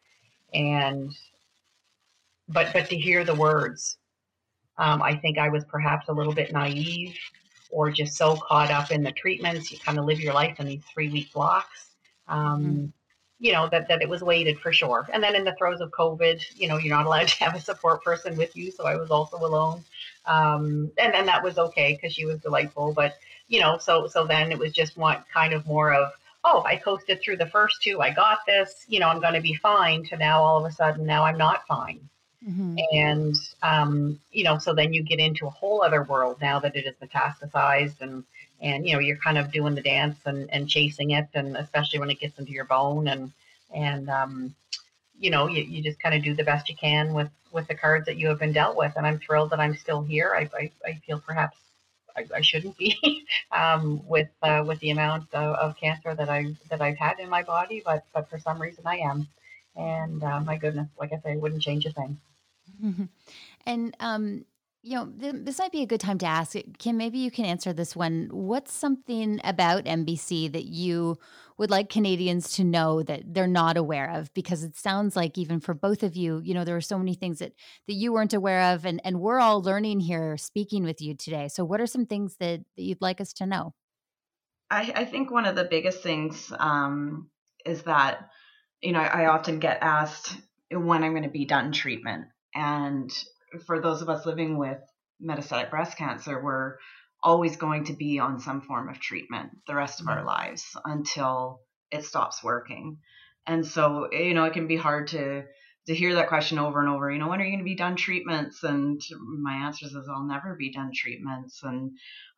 and 0.52 1.16
but 2.48 2.72
but 2.72 2.88
to 2.88 2.96
hear 2.96 3.24
the 3.24 3.34
words 3.36 3.96
um, 4.78 5.02
I 5.02 5.16
think 5.16 5.38
I 5.38 5.48
was 5.48 5.64
perhaps 5.64 6.08
a 6.08 6.12
little 6.12 6.32
bit 6.32 6.52
naive 6.52 7.16
or 7.70 7.90
just 7.90 8.14
so 8.16 8.36
caught 8.36 8.70
up 8.70 8.90
in 8.90 9.02
the 9.02 9.12
treatments. 9.12 9.70
You 9.70 9.78
kind 9.78 9.98
of 9.98 10.04
live 10.04 10.20
your 10.20 10.34
life 10.34 10.60
in 10.60 10.66
these 10.66 10.82
three 10.92 11.08
week 11.08 11.32
blocks. 11.32 11.94
Um, 12.28 12.64
mm-hmm. 12.64 12.86
you 13.40 13.52
know 13.52 13.68
that 13.70 13.88
that 13.88 14.02
it 14.02 14.08
was 14.08 14.22
weighted 14.22 14.58
for 14.60 14.72
sure. 14.72 15.08
And 15.12 15.22
then 15.22 15.34
in 15.34 15.44
the 15.44 15.54
throes 15.56 15.80
of 15.80 15.90
COVID, 15.90 16.42
you 16.54 16.68
know, 16.68 16.78
you're 16.78 16.96
not 16.96 17.06
allowed 17.06 17.28
to 17.28 17.44
have 17.44 17.54
a 17.54 17.60
support 17.60 18.02
person 18.04 18.36
with 18.36 18.54
you, 18.56 18.70
so 18.70 18.84
I 18.84 18.96
was 18.96 19.10
also 19.10 19.36
alone. 19.38 19.82
Um, 20.26 20.92
and 20.98 21.12
then 21.12 21.26
that 21.26 21.42
was 21.42 21.58
okay 21.58 21.94
because 21.94 22.14
she 22.14 22.26
was 22.26 22.38
delightful. 22.38 22.92
But 22.92 23.16
you 23.48 23.60
know, 23.60 23.78
so 23.78 24.06
so 24.06 24.26
then 24.26 24.52
it 24.52 24.58
was 24.58 24.72
just 24.72 24.96
one 24.96 25.24
kind 25.32 25.52
of 25.52 25.66
more 25.66 25.92
of 25.92 26.12
oh, 26.44 26.62
I 26.64 26.76
coasted 26.76 27.20
through 27.22 27.36
the 27.36 27.46
first 27.46 27.82
two, 27.82 28.00
I 28.00 28.10
got 28.10 28.38
this, 28.46 28.84
you 28.88 28.98
know, 28.98 29.08
I'm 29.08 29.20
going 29.20 29.34
to 29.34 29.40
be 29.40 29.54
fine. 29.54 30.04
To 30.06 30.16
now 30.16 30.42
all 30.42 30.64
of 30.64 30.70
a 30.70 30.74
sudden 30.74 31.06
now 31.06 31.24
I'm 31.24 31.38
not 31.38 31.66
fine. 31.66 32.08
Mm-hmm. 32.48 32.76
And 32.92 33.36
um, 33.62 34.20
you 34.32 34.44
know, 34.44 34.58
so 34.58 34.74
then 34.74 34.92
you 34.92 35.02
get 35.02 35.18
into 35.18 35.46
a 35.46 35.50
whole 35.50 35.82
other 35.82 36.02
world 36.02 36.38
now 36.40 36.58
that 36.60 36.74
it 36.74 36.86
is 36.86 36.94
metastasized 37.02 38.00
and 38.00 38.24
and 38.60 38.86
you 38.86 38.94
know 38.94 39.00
you're 39.00 39.16
kind 39.16 39.36
of 39.38 39.52
doing 39.52 39.74
the 39.74 39.82
dance 39.82 40.18
and, 40.24 40.48
and 40.50 40.68
chasing 40.68 41.10
it 41.10 41.28
and 41.34 41.56
especially 41.56 41.98
when 41.98 42.10
it 42.10 42.20
gets 42.20 42.38
into 42.38 42.52
your 42.52 42.64
bone 42.64 43.08
and 43.08 43.32
and 43.74 44.08
um, 44.08 44.54
you 45.18 45.30
know 45.30 45.48
you, 45.48 45.62
you 45.62 45.82
just 45.82 46.00
kind 46.00 46.14
of 46.14 46.22
do 46.22 46.34
the 46.34 46.44
best 46.44 46.68
you 46.68 46.76
can 46.76 47.12
with 47.12 47.30
with 47.52 47.66
the 47.68 47.74
cards 47.74 48.06
that 48.06 48.16
you 48.16 48.28
have 48.28 48.38
been 48.38 48.52
dealt 48.52 48.76
with 48.76 48.92
and 48.96 49.06
i'm 49.06 49.18
thrilled 49.18 49.50
that 49.50 49.60
i'm 49.60 49.76
still 49.76 50.02
here 50.02 50.32
i, 50.34 50.48
I, 50.56 50.70
I 50.86 50.94
feel 51.06 51.20
perhaps 51.20 51.56
I, 52.16 52.26
I 52.36 52.40
shouldn't 52.40 52.76
be 52.76 53.24
um, 53.52 54.06
with 54.06 54.28
uh, 54.42 54.64
with 54.66 54.80
the 54.80 54.90
amount 54.90 55.32
of, 55.32 55.54
of, 55.56 55.76
cancer 55.76 56.14
that 56.14 56.28
I 56.28 56.54
that 56.68 56.82
I've 56.82 56.98
had 56.98 57.18
in 57.18 57.30
my 57.30 57.42
body, 57.42 57.82
but 57.82 58.04
but 58.12 58.28
for 58.28 58.38
some 58.38 58.60
reason 58.60 58.86
I 58.86 58.98
am, 58.98 59.26
and 59.76 60.22
uh, 60.22 60.40
my 60.40 60.58
goodness, 60.58 60.88
like 60.98 61.12
I 61.12 61.20
say, 61.20 61.32
I 61.32 61.36
wouldn't 61.36 61.62
change 61.62 61.86
a 61.86 61.92
thing. 61.92 62.18
And 63.64 63.96
um, 64.00 64.44
you 64.82 64.96
know, 64.96 65.06
th- 65.06 65.44
this 65.44 65.58
might 65.58 65.70
be 65.70 65.82
a 65.82 65.86
good 65.86 66.00
time 66.00 66.18
to 66.18 66.26
ask. 66.26 66.56
Kim, 66.78 66.96
maybe 66.96 67.18
you 67.18 67.30
can 67.30 67.44
answer 67.44 67.72
this 67.72 67.94
one. 67.94 68.28
What's 68.32 68.72
something 68.72 69.40
about 69.44 69.84
MBC 69.84 70.52
that 70.52 70.64
you 70.64 71.18
would 71.56 71.70
like 71.70 71.88
Canadians 71.88 72.54
to 72.54 72.64
know 72.64 73.04
that 73.04 73.22
they're 73.32 73.46
not 73.46 73.76
aware 73.76 74.10
of? 74.10 74.34
Because 74.34 74.64
it 74.64 74.76
sounds 74.76 75.14
like 75.14 75.38
even 75.38 75.60
for 75.60 75.74
both 75.74 76.02
of 76.02 76.16
you, 76.16 76.40
you 76.44 76.52
know, 76.52 76.64
there 76.64 76.76
are 76.76 76.80
so 76.80 76.98
many 76.98 77.14
things 77.14 77.38
that 77.38 77.52
that 77.86 77.94
you 77.94 78.12
weren't 78.12 78.34
aware 78.34 78.74
of, 78.74 78.84
and 78.84 79.00
and 79.04 79.20
we're 79.20 79.38
all 79.38 79.62
learning 79.62 80.00
here, 80.00 80.36
speaking 80.36 80.82
with 80.82 81.00
you 81.00 81.14
today. 81.14 81.46
So, 81.46 81.64
what 81.64 81.80
are 81.80 81.86
some 81.86 82.06
things 82.06 82.36
that, 82.40 82.60
that 82.76 82.82
you'd 82.82 83.00
like 83.00 83.20
us 83.20 83.32
to 83.34 83.46
know? 83.46 83.74
I, 84.68 84.92
I 84.96 85.04
think 85.04 85.30
one 85.30 85.44
of 85.44 85.54
the 85.54 85.64
biggest 85.64 86.02
things 86.02 86.52
um, 86.58 87.30
is 87.64 87.82
that 87.82 88.30
you 88.80 88.90
know 88.90 89.00
I 89.00 89.26
often 89.26 89.60
get 89.60 89.78
asked 89.80 90.36
when 90.72 91.04
I'm 91.04 91.12
going 91.12 91.22
to 91.22 91.28
be 91.28 91.44
done 91.44 91.70
treatment, 91.70 92.26
and 92.54 93.10
for 93.66 93.80
those 93.80 94.02
of 94.02 94.08
us 94.08 94.26
living 94.26 94.58
with 94.58 94.78
metastatic 95.22 95.70
breast 95.70 95.96
cancer, 95.96 96.42
we're 96.42 96.76
always 97.22 97.56
going 97.56 97.84
to 97.84 97.92
be 97.92 98.18
on 98.18 98.40
some 98.40 98.60
form 98.62 98.88
of 98.88 98.98
treatment 98.98 99.50
the 99.66 99.74
rest 99.74 100.00
of 100.00 100.08
our 100.08 100.18
mm-hmm. 100.18 100.26
lives 100.26 100.76
until 100.84 101.60
it 101.90 102.04
stops 102.04 102.42
working. 102.42 102.98
And 103.46 103.66
so, 103.66 104.08
you 104.12 104.34
know, 104.34 104.44
it 104.44 104.52
can 104.52 104.66
be 104.66 104.76
hard 104.76 105.08
to 105.08 105.44
to 105.86 105.94
hear 105.94 106.14
that 106.14 106.28
question 106.28 106.58
over 106.58 106.78
and 106.78 106.88
over. 106.88 107.10
You 107.10 107.18
know, 107.18 107.28
when 107.28 107.40
are 107.40 107.44
you 107.44 107.50
going 107.50 107.58
to 107.58 107.64
be 107.64 107.74
done 107.74 107.96
treatments? 107.96 108.62
And 108.62 109.00
my 109.40 109.66
answer 109.66 109.86
is, 109.86 109.96
I'll 109.96 110.24
never 110.24 110.54
be 110.54 110.70
done 110.72 110.92
treatments. 110.94 111.60
And 111.62 111.92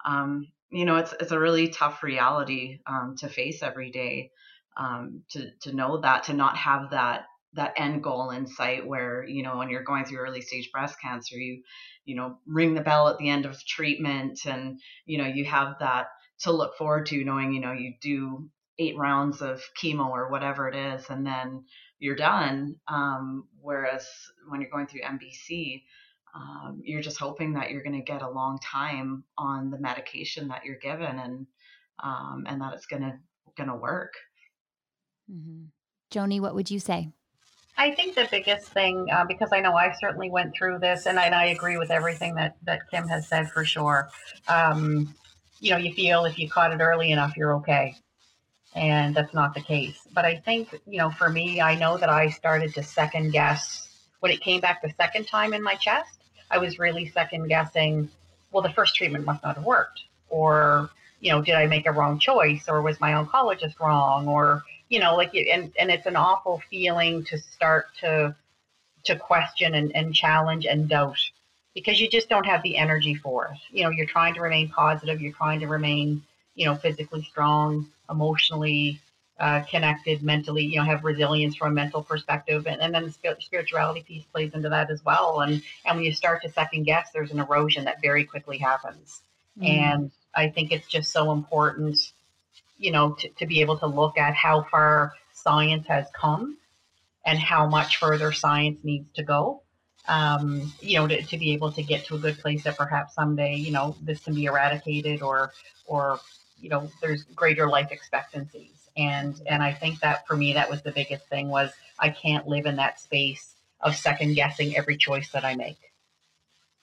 um, 0.04 0.48
you 0.70 0.84
know, 0.84 0.96
it's 0.96 1.14
it's 1.20 1.32
a 1.32 1.38
really 1.38 1.68
tough 1.68 2.02
reality 2.02 2.80
um, 2.86 3.16
to 3.18 3.28
face 3.28 3.62
every 3.62 3.90
day. 3.90 4.30
Um, 4.76 5.22
to 5.30 5.50
to 5.62 5.72
know 5.72 5.98
that, 6.00 6.24
to 6.24 6.32
not 6.32 6.56
have 6.56 6.90
that 6.90 7.26
that 7.54 7.74
end 7.76 8.02
goal 8.02 8.30
in 8.30 8.46
sight 8.46 8.86
where 8.86 9.24
you 9.24 9.42
know 9.42 9.56
when 9.56 9.70
you're 9.70 9.82
going 9.82 10.04
through 10.04 10.18
early 10.18 10.40
stage 10.40 10.70
breast 10.72 10.96
cancer 11.00 11.36
you 11.36 11.62
you 12.04 12.14
know 12.14 12.36
ring 12.46 12.74
the 12.74 12.80
bell 12.80 13.08
at 13.08 13.18
the 13.18 13.28
end 13.28 13.46
of 13.46 13.64
treatment 13.64 14.40
and 14.46 14.80
you 15.06 15.18
know 15.18 15.26
you 15.26 15.44
have 15.44 15.76
that 15.80 16.06
to 16.40 16.50
look 16.50 16.76
forward 16.76 17.06
to 17.06 17.24
knowing 17.24 17.52
you 17.52 17.60
know 17.60 17.72
you 17.72 17.94
do 18.00 18.48
eight 18.78 18.96
rounds 18.96 19.40
of 19.40 19.62
chemo 19.80 20.08
or 20.08 20.30
whatever 20.30 20.68
it 20.68 20.74
is 20.74 21.08
and 21.08 21.24
then 21.24 21.64
you're 22.00 22.16
done. 22.16 22.74
Um, 22.88 23.46
whereas 23.60 24.06
when 24.48 24.60
you're 24.60 24.70
going 24.70 24.88
through 24.88 25.02
mbc 25.02 25.82
um, 26.34 26.82
you're 26.84 27.00
just 27.00 27.18
hoping 27.18 27.54
that 27.54 27.70
you're 27.70 27.82
going 27.82 27.98
to 27.98 28.02
get 28.02 28.22
a 28.22 28.28
long 28.28 28.58
time 28.58 29.24
on 29.38 29.70
the 29.70 29.78
medication 29.78 30.48
that 30.48 30.64
you're 30.64 30.78
given 30.78 31.18
and 31.18 31.46
um, 32.02 32.44
and 32.48 32.60
that 32.60 32.74
it's 32.74 32.86
going 32.86 33.02
to 33.02 33.12
going 33.56 33.68
to 33.68 33.76
work. 33.76 34.14
Mm-hmm. 35.30 35.64
joni 36.12 36.38
what 36.38 36.54
would 36.54 36.70
you 36.70 36.78
say 36.78 37.08
I 37.76 37.90
think 37.90 38.14
the 38.14 38.28
biggest 38.30 38.68
thing, 38.68 39.08
uh, 39.12 39.24
because 39.24 39.50
I 39.52 39.60
know 39.60 39.74
I 39.74 39.92
certainly 40.00 40.30
went 40.30 40.54
through 40.54 40.78
this, 40.78 41.06
and 41.06 41.18
I, 41.18 41.24
and 41.24 41.34
I, 41.34 41.46
agree 41.46 41.76
with 41.76 41.90
everything 41.90 42.34
that, 42.36 42.56
that 42.62 42.88
Kim 42.90 43.08
has 43.08 43.26
said 43.26 43.50
for 43.50 43.64
sure. 43.64 44.08
Um, 44.46 45.14
you 45.60 45.70
know, 45.70 45.76
you 45.76 45.92
feel 45.92 46.24
if 46.24 46.38
you 46.38 46.48
caught 46.48 46.72
it 46.72 46.80
early 46.80 47.10
enough, 47.10 47.36
you're 47.36 47.54
okay. 47.56 47.96
And 48.74 49.14
that's 49.14 49.34
not 49.34 49.54
the 49.54 49.60
case. 49.60 49.98
But 50.12 50.24
I 50.24 50.36
think, 50.36 50.80
you 50.86 50.98
know, 50.98 51.10
for 51.10 51.28
me, 51.28 51.60
I 51.60 51.74
know 51.74 51.96
that 51.96 52.08
I 52.08 52.28
started 52.28 52.74
to 52.74 52.82
second 52.82 53.32
guess 53.32 53.88
when 54.20 54.30
it 54.30 54.40
came 54.40 54.60
back 54.60 54.82
the 54.82 54.92
second 54.96 55.26
time 55.26 55.52
in 55.52 55.62
my 55.62 55.74
chest. 55.74 56.22
I 56.50 56.58
was 56.58 56.78
really 56.78 57.08
second 57.08 57.48
guessing, 57.48 58.08
well, 58.52 58.62
the 58.62 58.72
first 58.72 58.94
treatment 58.94 59.24
must 59.24 59.42
not 59.42 59.56
have 59.56 59.64
worked. 59.64 60.00
Or, 60.28 60.90
you 61.20 61.30
know, 61.30 61.42
did 61.42 61.54
I 61.54 61.66
make 61.66 61.86
a 61.86 61.92
wrong 61.92 62.18
choice? 62.18 62.68
Or 62.68 62.82
was 62.82 63.00
my 63.00 63.12
oncologist 63.12 63.80
wrong? 63.80 64.28
Or, 64.28 64.64
you 64.94 65.00
know, 65.00 65.16
like, 65.16 65.34
and, 65.34 65.72
and 65.76 65.90
it's 65.90 66.06
an 66.06 66.14
awful 66.14 66.62
feeling 66.70 67.24
to 67.24 67.36
start 67.36 67.86
to, 68.00 68.32
to 69.02 69.16
question 69.16 69.74
and, 69.74 69.90
and 69.96 70.14
challenge 70.14 70.66
and 70.66 70.88
doubt 70.88 71.18
because 71.74 72.00
you 72.00 72.08
just 72.08 72.28
don't 72.28 72.46
have 72.46 72.62
the 72.62 72.76
energy 72.76 73.16
for 73.16 73.46
it. 73.46 73.58
You 73.76 73.82
know, 73.82 73.90
you're 73.90 74.06
trying 74.06 74.34
to 74.34 74.40
remain 74.40 74.68
positive, 74.68 75.20
you're 75.20 75.32
trying 75.32 75.58
to 75.60 75.66
remain, 75.66 76.22
you 76.54 76.66
know, 76.66 76.76
physically 76.76 77.26
strong, 77.28 77.88
emotionally 78.08 79.00
uh, 79.40 79.62
connected, 79.68 80.22
mentally, 80.22 80.64
you 80.64 80.78
know, 80.78 80.84
have 80.84 81.02
resilience 81.02 81.56
from 81.56 81.72
a 81.72 81.74
mental 81.74 82.00
perspective. 82.00 82.68
And, 82.68 82.80
and 82.80 82.94
then 82.94 83.04
the 83.04 83.36
spirituality 83.40 84.04
piece 84.06 84.22
plays 84.32 84.54
into 84.54 84.68
that 84.68 84.92
as 84.92 85.04
well. 85.04 85.40
And, 85.40 85.60
and 85.84 85.96
when 85.96 86.04
you 86.04 86.14
start 86.14 86.40
to 86.42 86.52
second 86.52 86.84
guess, 86.84 87.08
there's 87.12 87.32
an 87.32 87.40
erosion 87.40 87.84
that 87.86 88.00
very 88.00 88.22
quickly 88.22 88.58
happens. 88.58 89.22
Mm. 89.60 89.68
And 89.68 90.10
I 90.36 90.50
think 90.50 90.70
it's 90.70 90.86
just 90.86 91.10
so 91.10 91.32
important 91.32 91.98
you 92.76 92.90
know, 92.90 93.12
to, 93.14 93.28
to 93.28 93.46
be 93.46 93.60
able 93.60 93.78
to 93.78 93.86
look 93.86 94.18
at 94.18 94.34
how 94.34 94.66
far 94.70 95.12
science 95.32 95.86
has 95.86 96.06
come 96.14 96.56
and 97.24 97.38
how 97.38 97.66
much 97.66 97.96
further 97.96 98.32
science 98.32 98.80
needs 98.84 99.10
to 99.14 99.22
go. 99.22 99.62
Um, 100.06 100.72
you 100.80 100.98
know, 100.98 101.06
to, 101.06 101.22
to 101.22 101.38
be 101.38 101.52
able 101.52 101.72
to 101.72 101.82
get 101.82 102.04
to 102.06 102.16
a 102.16 102.18
good 102.18 102.38
place 102.38 102.64
that 102.64 102.76
perhaps 102.76 103.14
someday, 103.14 103.54
you 103.54 103.72
know, 103.72 103.96
this 104.02 104.20
can 104.20 104.34
be 104.34 104.44
eradicated 104.44 105.22
or, 105.22 105.52
or, 105.86 106.20
you 106.60 106.68
know, 106.68 106.90
there's 107.00 107.22
greater 107.22 107.68
life 107.68 107.90
expectancies. 107.90 108.90
And, 108.96 109.40
and 109.46 109.62
I 109.62 109.72
think 109.72 110.00
that 110.00 110.26
for 110.26 110.36
me, 110.36 110.52
that 110.52 110.68
was 110.68 110.82
the 110.82 110.92
biggest 110.92 111.26
thing 111.28 111.48
was 111.48 111.72
I 111.98 112.10
can't 112.10 112.46
live 112.46 112.66
in 112.66 112.76
that 112.76 113.00
space 113.00 113.54
of 113.80 113.96
second 113.96 114.34
guessing 114.34 114.76
every 114.76 114.96
choice 114.98 115.30
that 115.30 115.44
I 115.44 115.54
make. 115.54 115.78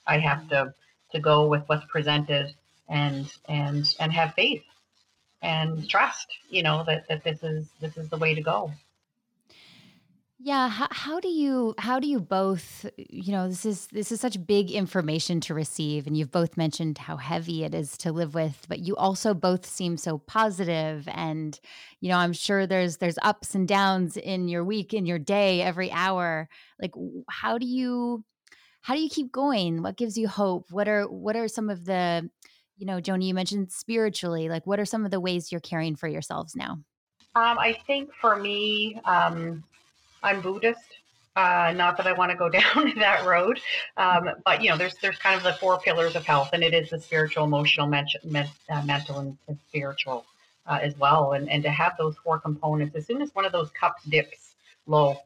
I 0.07 0.17
have 0.17 0.49
to, 0.49 0.73
to 1.11 1.19
go 1.19 1.47
with 1.47 1.61
what's 1.67 1.85
presented 1.85 2.55
and, 2.89 3.31
and, 3.47 3.85
and 3.99 4.11
have 4.11 4.33
faith 4.33 4.63
and 5.41 5.89
trust 5.89 6.27
you 6.49 6.63
know 6.63 6.83
that, 6.85 7.07
that 7.07 7.23
this 7.23 7.43
is 7.43 7.67
this 7.79 7.97
is 7.97 8.09
the 8.09 8.17
way 8.17 8.35
to 8.35 8.41
go. 8.41 8.71
Yeah 10.43 10.69
how, 10.69 10.87
how 10.89 11.19
do 11.19 11.27
you 11.27 11.75
how 11.77 11.99
do 11.99 12.07
you 12.07 12.19
both 12.19 12.87
you 12.97 13.31
know 13.31 13.47
this 13.47 13.63
is 13.63 13.85
this 13.91 14.11
is 14.11 14.19
such 14.19 14.43
big 14.47 14.71
information 14.71 15.39
to 15.41 15.53
receive 15.53 16.07
and 16.07 16.17
you've 16.17 16.31
both 16.31 16.57
mentioned 16.57 16.97
how 16.97 17.17
heavy 17.17 17.63
it 17.63 17.75
is 17.75 17.95
to 17.99 18.11
live 18.11 18.33
with 18.33 18.65
but 18.67 18.79
you 18.79 18.95
also 18.95 19.35
both 19.35 19.67
seem 19.67 19.97
so 19.97 20.17
positive 20.17 21.07
and 21.09 21.59
you 21.99 22.09
know 22.09 22.17
i'm 22.17 22.33
sure 22.33 22.65
there's 22.65 22.97
there's 22.97 23.19
ups 23.21 23.53
and 23.53 23.67
downs 23.67 24.17
in 24.17 24.47
your 24.47 24.63
week 24.63 24.95
in 24.95 25.05
your 25.05 25.19
day 25.19 25.61
every 25.61 25.91
hour. 25.91 26.49
Like 26.81 26.93
how 27.29 27.57
do 27.57 27.65
you 27.65 28.23
how 28.81 28.95
do 28.95 29.01
you 29.01 29.09
keep 29.09 29.31
going? 29.31 29.83
What 29.83 29.97
gives 29.97 30.17
you 30.17 30.27
hope? 30.27 30.71
What 30.71 30.87
are 30.87 31.03
what 31.03 31.35
are 31.35 31.47
some 31.47 31.69
of 31.69 31.85
the 31.85 32.29
you 32.81 32.87
know, 32.87 32.97
Joni, 32.97 33.27
you 33.27 33.35
mentioned 33.35 33.71
spiritually. 33.71 34.49
Like, 34.49 34.65
what 34.65 34.79
are 34.79 34.85
some 34.85 35.05
of 35.05 35.11
the 35.11 35.19
ways 35.19 35.51
you're 35.51 35.61
caring 35.61 35.95
for 35.95 36.07
yourselves 36.07 36.55
now? 36.55 36.79
Um, 37.35 37.59
I 37.59 37.77
think 37.85 38.09
for 38.19 38.35
me, 38.35 38.99
um, 39.05 39.63
I'm 40.23 40.41
Buddhist. 40.41 40.81
Uh, 41.35 41.73
not 41.77 41.95
that 41.97 42.07
I 42.07 42.13
want 42.13 42.31
to 42.31 42.37
go 42.37 42.49
down 42.49 42.93
that 42.97 43.23
road, 43.23 43.61
um, 43.97 44.31
but 44.43 44.63
you 44.63 44.69
know, 44.69 44.77
there's 44.77 44.95
there's 44.95 45.19
kind 45.19 45.37
of 45.37 45.43
the 45.43 45.53
four 45.53 45.79
pillars 45.79 46.15
of 46.15 46.25
health, 46.25 46.49
and 46.53 46.63
it 46.63 46.73
is 46.73 46.89
the 46.89 46.99
spiritual, 46.99 47.43
emotional, 47.43 47.85
men- 47.85 48.07
men- 48.23 48.49
uh, 48.67 48.81
mental, 48.81 49.19
and, 49.19 49.37
and 49.47 49.59
spiritual 49.69 50.25
uh, 50.65 50.79
as 50.81 50.97
well. 50.97 51.33
And 51.33 51.49
and 51.51 51.61
to 51.63 51.69
have 51.69 51.95
those 51.99 52.15
four 52.23 52.39
components, 52.39 52.95
as 52.95 53.05
soon 53.05 53.21
as 53.21 53.33
one 53.35 53.45
of 53.45 53.51
those 53.51 53.69
cups 53.69 54.03
dips 54.05 54.55
low, 54.87 55.21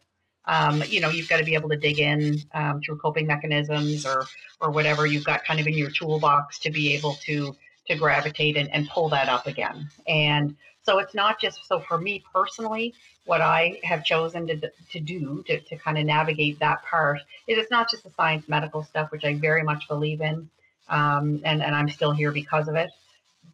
um, 0.48 0.84
you 0.88 1.00
know, 1.00 1.10
you've 1.10 1.30
got 1.30 1.38
to 1.38 1.44
be 1.44 1.56
able 1.56 1.70
to 1.70 1.78
dig 1.78 2.00
in 2.00 2.40
um, 2.54 2.82
through 2.82 2.98
coping 2.98 3.28
mechanisms 3.28 4.06
or 4.06 4.26
or 4.62 4.72
whatever 4.72 5.06
you've 5.06 5.26
got 5.26 5.44
kind 5.44 5.60
of 5.60 5.68
in 5.68 5.74
your 5.74 5.90
toolbox 5.90 6.60
to 6.60 6.72
be 6.72 6.94
able 6.94 7.16
to 7.26 7.56
to 7.88 7.96
gravitate 7.96 8.58
and, 8.58 8.72
and 8.74 8.88
pull 8.90 9.10
that 9.10 9.30
up 9.30 9.48
again. 9.48 9.90
And 10.08 10.56
so 10.84 11.00
it's 11.00 11.16
not 11.16 11.40
just 11.40 11.68
so 11.68 11.80
for 11.80 11.98
me 11.98 12.24
personally, 12.34 12.94
what 13.26 13.42
I 13.42 13.80
have 13.84 14.06
chosen 14.06 14.46
to, 14.48 14.72
to 14.92 15.00
do 15.00 15.44
to, 15.48 15.60
to 15.60 15.78
kind 15.78 15.98
of 15.98 16.06
navigate 16.06 16.60
that 16.60 16.84
part 16.84 17.20
is 17.48 17.58
it's 17.58 17.72
not 17.72 17.90
just 17.90 18.04
the 18.04 18.12
science 18.12 18.48
medical 18.48 18.84
stuff, 18.84 19.12
which 19.12 19.26
I 19.26 19.34
very 19.36 19.64
much 19.64 19.88
believe 19.88 20.22
in. 20.22 20.50
Um, 20.88 21.42
and, 21.44 21.64
and 21.64 21.76
I'm 21.76 21.90
still 21.90 22.12
here 22.12 22.32
because 22.32 22.68
of 22.68 22.76
it. 22.76 22.92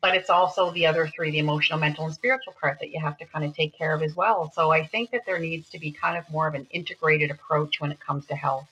But 0.01 0.15
it's 0.15 0.29
also 0.29 0.72
the 0.72 0.86
other 0.88 1.08
three 1.08 1.31
the 1.31 1.39
emotional, 1.39 1.79
mental, 1.79 2.05
and 2.05 2.13
spiritual 2.13 2.53
part 2.60 2.79
that 2.79 2.91
you 2.91 3.00
have 3.00 3.17
to 3.20 3.25
kind 3.25 3.46
of 3.46 3.55
take 3.55 3.77
care 3.77 3.93
of 3.93 4.01
as 4.01 4.15
well. 4.15 4.51
So 4.55 4.72
I 4.72 4.86
think 4.86 5.12
that 5.12 5.25
there 5.25 5.39
needs 5.39 5.70
to 5.70 5.79
be 5.79 5.91
kind 5.91 6.17
of 6.17 6.29
more 6.29 6.48
of 6.48 6.55
an 6.55 6.67
integrated 6.72 7.29
approach 7.29 7.79
when 7.79 7.91
it 7.91 8.00
comes 8.00 8.25
to 8.27 8.36
health. 8.36 8.67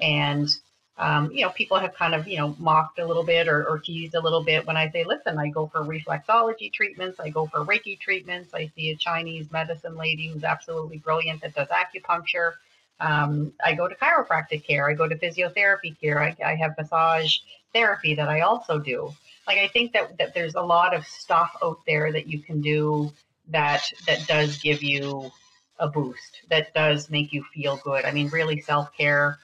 And 0.00 0.48
um, 0.96 1.32
you 1.32 1.42
know, 1.42 1.50
people 1.50 1.78
have 1.78 1.94
kind 1.94 2.14
of, 2.14 2.28
you 2.28 2.38
know, 2.38 2.54
mocked 2.58 3.00
a 3.00 3.06
little 3.06 3.24
bit 3.24 3.48
or, 3.48 3.68
or, 3.68 3.80
teased 3.80 4.14
a 4.14 4.20
little 4.20 4.44
bit 4.44 4.64
when 4.64 4.76
I 4.76 4.88
say, 4.90 5.02
listen, 5.02 5.38
I 5.38 5.48
go 5.48 5.66
for 5.66 5.80
reflexology 5.80 6.72
treatments, 6.72 7.18
I 7.18 7.30
go 7.30 7.46
for 7.46 7.64
Reiki 7.64 7.98
treatments, 7.98 8.54
I 8.54 8.70
see 8.76 8.90
a 8.90 8.96
Chinese 8.96 9.50
medicine 9.50 9.96
lady 9.96 10.28
who's 10.28 10.44
absolutely 10.44 10.98
brilliant 10.98 11.42
that 11.42 11.54
does 11.54 11.66
acupuncture. 11.68 12.52
Um, 13.00 13.52
I 13.64 13.74
go 13.74 13.88
to 13.88 13.94
chiropractic 13.96 14.64
care, 14.64 14.88
I 14.88 14.94
go 14.94 15.08
to 15.08 15.16
physiotherapy 15.16 15.98
care, 16.00 16.22
I, 16.22 16.36
I 16.44 16.54
have 16.54 16.78
massage 16.78 17.38
therapy 17.72 18.14
that 18.14 18.28
I 18.28 18.42
also 18.42 18.78
do. 18.78 19.12
Like 19.46 19.58
I 19.58 19.68
think 19.68 19.92
that, 19.92 20.18
that 20.18 20.34
there's 20.34 20.54
a 20.54 20.62
lot 20.62 20.94
of 20.94 21.06
stuff 21.06 21.56
out 21.62 21.80
there 21.86 22.12
that 22.12 22.26
you 22.26 22.40
can 22.40 22.60
do 22.60 23.12
that 23.48 23.84
that 24.06 24.26
does 24.26 24.58
give 24.58 24.82
you 24.82 25.30
a 25.78 25.88
boost, 25.88 26.42
that 26.50 26.72
does 26.72 27.10
make 27.10 27.32
you 27.32 27.44
feel 27.52 27.78
good. 27.84 28.04
I 28.04 28.12
mean, 28.12 28.28
really 28.28 28.60
self 28.60 28.96
care 28.96 29.38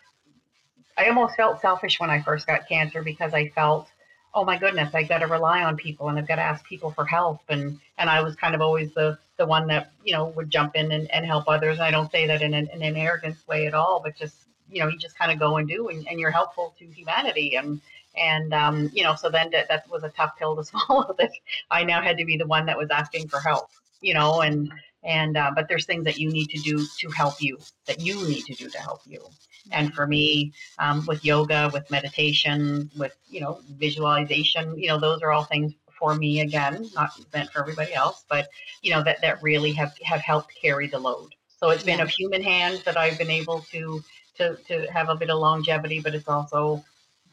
I 1.01 1.09
almost 1.09 1.35
felt 1.35 1.63
selfish 1.63 1.99
when 1.99 2.11
I 2.11 2.21
first 2.21 2.47
got 2.47 2.69
cancer 2.69 3.03
because 3.03 3.33
I 3.33 3.49
felt, 3.49 3.89
oh 4.35 4.45
my 4.45 4.59
goodness, 4.59 4.95
I 4.95 5.03
got 5.05 5.19
to 5.19 5.27
rely 5.27 5.63
on 5.63 5.77
people 5.77 6.11
and 6.11 6.19
I've 6.19 6.29
got 6.29 6.37
to 6.37 6.43
ask 6.43 6.63
people 6.67 6.91
for 6.91 7.07
help. 7.07 7.41
And, 7.49 7.81
and 7.97 8.11
I 8.11 8.23
was 8.23 8.37
kind 8.37 8.55
of 8.55 8.61
always 8.61 8.93
the, 8.93 9.19
the 9.39 9.47
one 9.47 9.67
that, 9.69 9.93
you 10.05 10.13
know, 10.13 10.27
would 10.37 10.51
jump 10.51 10.77
in 10.77 10.93
and, 10.93 11.11
and 11.11 11.25
help 11.25 11.49
others. 11.49 11.79
And 11.79 11.85
I 11.85 11.91
don't 11.91 12.11
say 12.11 12.27
that 12.27 12.43
in 12.43 12.53
an, 12.53 12.69
in 12.75 12.83
an 12.83 12.97
arrogant 12.97 13.37
way 13.49 13.67
at 13.67 13.73
all, 13.73 14.03
but 14.05 14.15
just, 14.15 14.37
you 14.71 14.81
know, 14.81 14.89
you 14.89 14.99
just 14.99 15.19
kind 15.19 15.33
of 15.33 15.39
go 15.39 15.57
and 15.57 15.67
do 15.67 15.89
and, 15.89 16.07
and 16.07 16.21
you're 16.21 16.31
helpful 16.31 16.75
to 16.79 16.85
humanity. 16.85 17.57
And, 17.57 17.81
and, 18.17 18.53
um, 18.53 18.91
you 18.93 19.03
know, 19.03 19.15
so 19.15 19.31
then 19.31 19.51
that, 19.51 19.69
that 19.69 19.89
was 19.91 20.03
a 20.03 20.09
tough 20.11 20.37
pill 20.39 20.57
to 20.57 20.65
swallow 20.89 21.15
that 21.19 21.31
I 21.71 21.85
now 21.85 22.03
had 22.03 22.19
to 22.19 22.25
be 22.25 22.37
the 22.37 22.47
one 22.47 22.67
that 22.67 22.79
was 22.79 22.91
asking 22.91 23.29
for 23.29 23.41
help, 23.41 23.69
you 24.01 24.15
know, 24.15 24.41
and, 24.41 24.73
and, 25.03 25.37
uh, 25.37 25.51
but 25.55 25.69
there's 25.69 25.87
things 25.87 26.05
that 26.05 26.19
you 26.19 26.31
need 26.31 26.49
to 26.51 26.59
do 26.59 26.85
to 26.99 27.11
help 27.11 27.41
you 27.41 27.59
that 27.87 28.01
you 28.01 28.17
need 28.29 28.45
to 28.45 28.55
do 28.55 28.69
to 28.69 28.79
help 28.79 29.01
you. 29.07 29.25
And 29.73 29.95
for 29.95 30.07
me, 30.07 30.53
um, 30.79 31.05
with 31.07 31.25
yoga, 31.25 31.71
with 31.73 31.91
meditation, 31.91 32.91
with 32.97 33.15
you 33.29 33.41
know 33.41 33.61
visualization, 33.79 34.77
you 34.79 34.89
know 34.89 34.99
those 34.99 35.23
are 35.23 35.33
all 35.33 35.45
things 35.45 35.75
for 35.99 36.15
me 36.15 36.41
again, 36.41 36.89
not 36.95 37.11
meant 37.33 37.53
for 37.53 37.61
everybody 37.61 37.93
else, 37.95 38.25
but 38.29 38.49
you 38.83 38.91
know 38.91 39.03
that 39.05 39.21
that 39.21 39.43
really 39.43 39.73
have 39.73 39.95
have 40.03 40.21
helped 40.21 40.53
carry 40.61 40.87
the 40.89 40.99
load. 40.99 41.35
So 41.59 41.71
it's 41.71 41.85
been 41.85 42.01
a 42.01 42.07
human 42.07 42.43
hand 42.43 42.83
that 42.87 42.97
I've 42.97 43.19
been 43.19 43.31
able 43.31 43.61
to 43.71 44.03
to 44.39 44.57
to 44.57 44.87
have 44.93 45.09
a 45.09 45.15
bit 45.15 45.31
of 45.31 45.39
longevity, 45.39 46.01
but 46.01 46.15
it's 46.15 46.29
also 46.29 46.83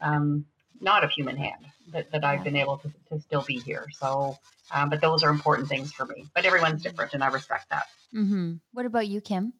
um, 0.00 0.44
not 0.80 1.04
a 1.04 1.08
human 1.08 1.36
hand 1.36 1.64
that, 1.92 2.10
that 2.12 2.24
I've 2.24 2.44
been 2.44 2.56
able 2.56 2.78
to, 2.78 2.92
to 3.10 3.20
still 3.20 3.42
be 3.42 3.58
here. 3.58 3.86
So, 3.92 4.38
um, 4.70 4.90
but 4.90 5.00
those 5.00 5.22
are 5.22 5.30
important 5.30 5.68
things 5.68 5.92
for 5.92 6.06
me. 6.06 6.26
But 6.34 6.44
everyone's 6.44 6.82
different, 6.82 7.14
and 7.14 7.22
I 7.22 7.28
respect 7.28 7.70
that. 7.70 7.86
Mm-hmm. 8.14 8.54
What 8.72 8.86
about 8.86 9.08
you, 9.08 9.20
Kim? 9.20 9.52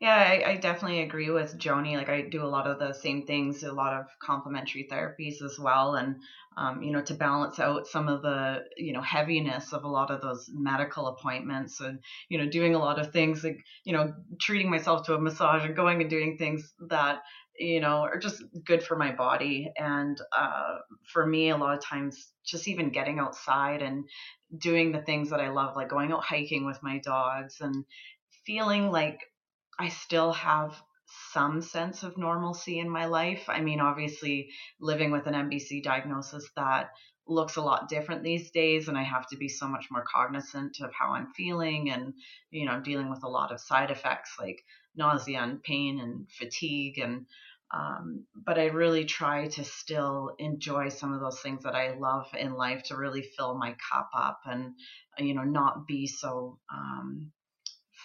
Yeah, 0.00 0.14
I, 0.14 0.50
I, 0.52 0.56
definitely 0.58 1.00
agree 1.00 1.28
with 1.28 1.58
Joni. 1.58 1.96
Like 1.96 2.08
I 2.08 2.22
do 2.22 2.44
a 2.44 2.46
lot 2.46 2.68
of 2.68 2.78
the 2.78 2.92
same 2.92 3.26
things, 3.26 3.64
a 3.64 3.72
lot 3.72 3.94
of 3.94 4.06
complementary 4.20 4.86
therapies 4.88 5.42
as 5.42 5.58
well, 5.58 5.96
and 5.96 6.20
um, 6.56 6.82
you 6.84 6.92
know 6.92 7.02
to 7.02 7.14
balance 7.14 7.58
out 7.58 7.88
some 7.88 8.06
of 8.06 8.22
the 8.22 8.62
you 8.76 8.92
know 8.92 9.00
heaviness 9.00 9.72
of 9.72 9.82
a 9.82 9.88
lot 9.88 10.12
of 10.12 10.20
those 10.20 10.48
medical 10.54 11.08
appointments, 11.08 11.80
and 11.80 11.98
you 12.28 12.38
know 12.38 12.48
doing 12.48 12.76
a 12.76 12.78
lot 12.78 13.00
of 13.00 13.10
things 13.10 13.42
like 13.42 13.64
you 13.82 13.92
know 13.92 14.14
treating 14.40 14.70
myself 14.70 15.04
to 15.06 15.14
a 15.14 15.20
massage 15.20 15.64
and 15.64 15.74
going 15.74 16.00
and 16.00 16.10
doing 16.10 16.38
things 16.38 16.72
that 16.88 17.22
you 17.58 17.80
know 17.80 18.02
are 18.02 18.18
just 18.18 18.42
good 18.64 18.82
for 18.82 18.96
my 18.96 19.12
body. 19.12 19.72
And 19.76 20.20
uh, 20.36 20.78
for 21.12 21.26
me, 21.26 21.50
a 21.50 21.56
lot 21.56 21.76
of 21.76 21.84
times, 21.84 22.28
just 22.44 22.68
even 22.68 22.90
getting 22.90 23.18
outside 23.18 23.82
and 23.82 24.04
doing 24.56 24.92
the 24.92 25.02
things 25.02 25.30
that 25.30 25.40
I 25.40 25.50
love, 25.50 25.76
like 25.76 25.88
going 25.88 26.12
out 26.12 26.24
hiking 26.24 26.66
with 26.66 26.82
my 26.82 26.98
dogs 26.98 27.56
and 27.60 27.84
feeling 28.46 28.90
like 28.90 29.20
I 29.78 29.88
still 29.88 30.32
have 30.32 30.80
some 31.32 31.62
sense 31.62 32.02
of 32.02 32.18
normalcy 32.18 32.78
in 32.78 32.88
my 32.88 33.06
life. 33.06 33.44
I 33.48 33.60
mean, 33.60 33.80
obviously, 33.80 34.50
living 34.80 35.10
with 35.10 35.26
an 35.26 35.34
MBC 35.34 35.82
diagnosis 35.82 36.48
that 36.56 36.90
looks 37.28 37.56
a 37.56 37.62
lot 37.62 37.88
different 37.88 38.22
these 38.22 38.50
days, 38.50 38.88
and 38.88 38.96
I 38.96 39.02
have 39.02 39.26
to 39.28 39.36
be 39.36 39.48
so 39.48 39.68
much 39.68 39.86
more 39.90 40.04
cognizant 40.12 40.78
of 40.80 40.92
how 40.92 41.12
I'm 41.12 41.32
feeling, 41.36 41.90
and 41.90 42.14
you 42.50 42.66
know, 42.66 42.72
I'm 42.72 42.82
dealing 42.82 43.10
with 43.10 43.22
a 43.24 43.28
lot 43.28 43.52
of 43.52 43.60
side 43.60 43.90
effects 43.90 44.36
like 44.38 44.60
nausea 44.96 45.40
and 45.40 45.62
pain 45.62 46.00
and 46.00 46.26
fatigue, 46.30 46.98
and 46.98 47.26
um, 47.72 48.24
but 48.34 48.58
I 48.58 48.66
really 48.66 49.04
try 49.04 49.48
to 49.48 49.64
still 49.64 50.34
enjoy 50.38 50.88
some 50.88 51.12
of 51.12 51.20
those 51.20 51.40
things 51.40 51.64
that 51.64 51.74
I 51.74 51.94
love 51.98 52.26
in 52.38 52.54
life 52.54 52.84
to 52.84 52.96
really 52.96 53.22
fill 53.22 53.58
my 53.58 53.76
cup 53.92 54.10
up, 54.16 54.40
and 54.46 54.74
you 55.18 55.34
know, 55.34 55.44
not 55.44 55.86
be 55.86 56.06
so 56.06 56.58
um, 56.72 57.32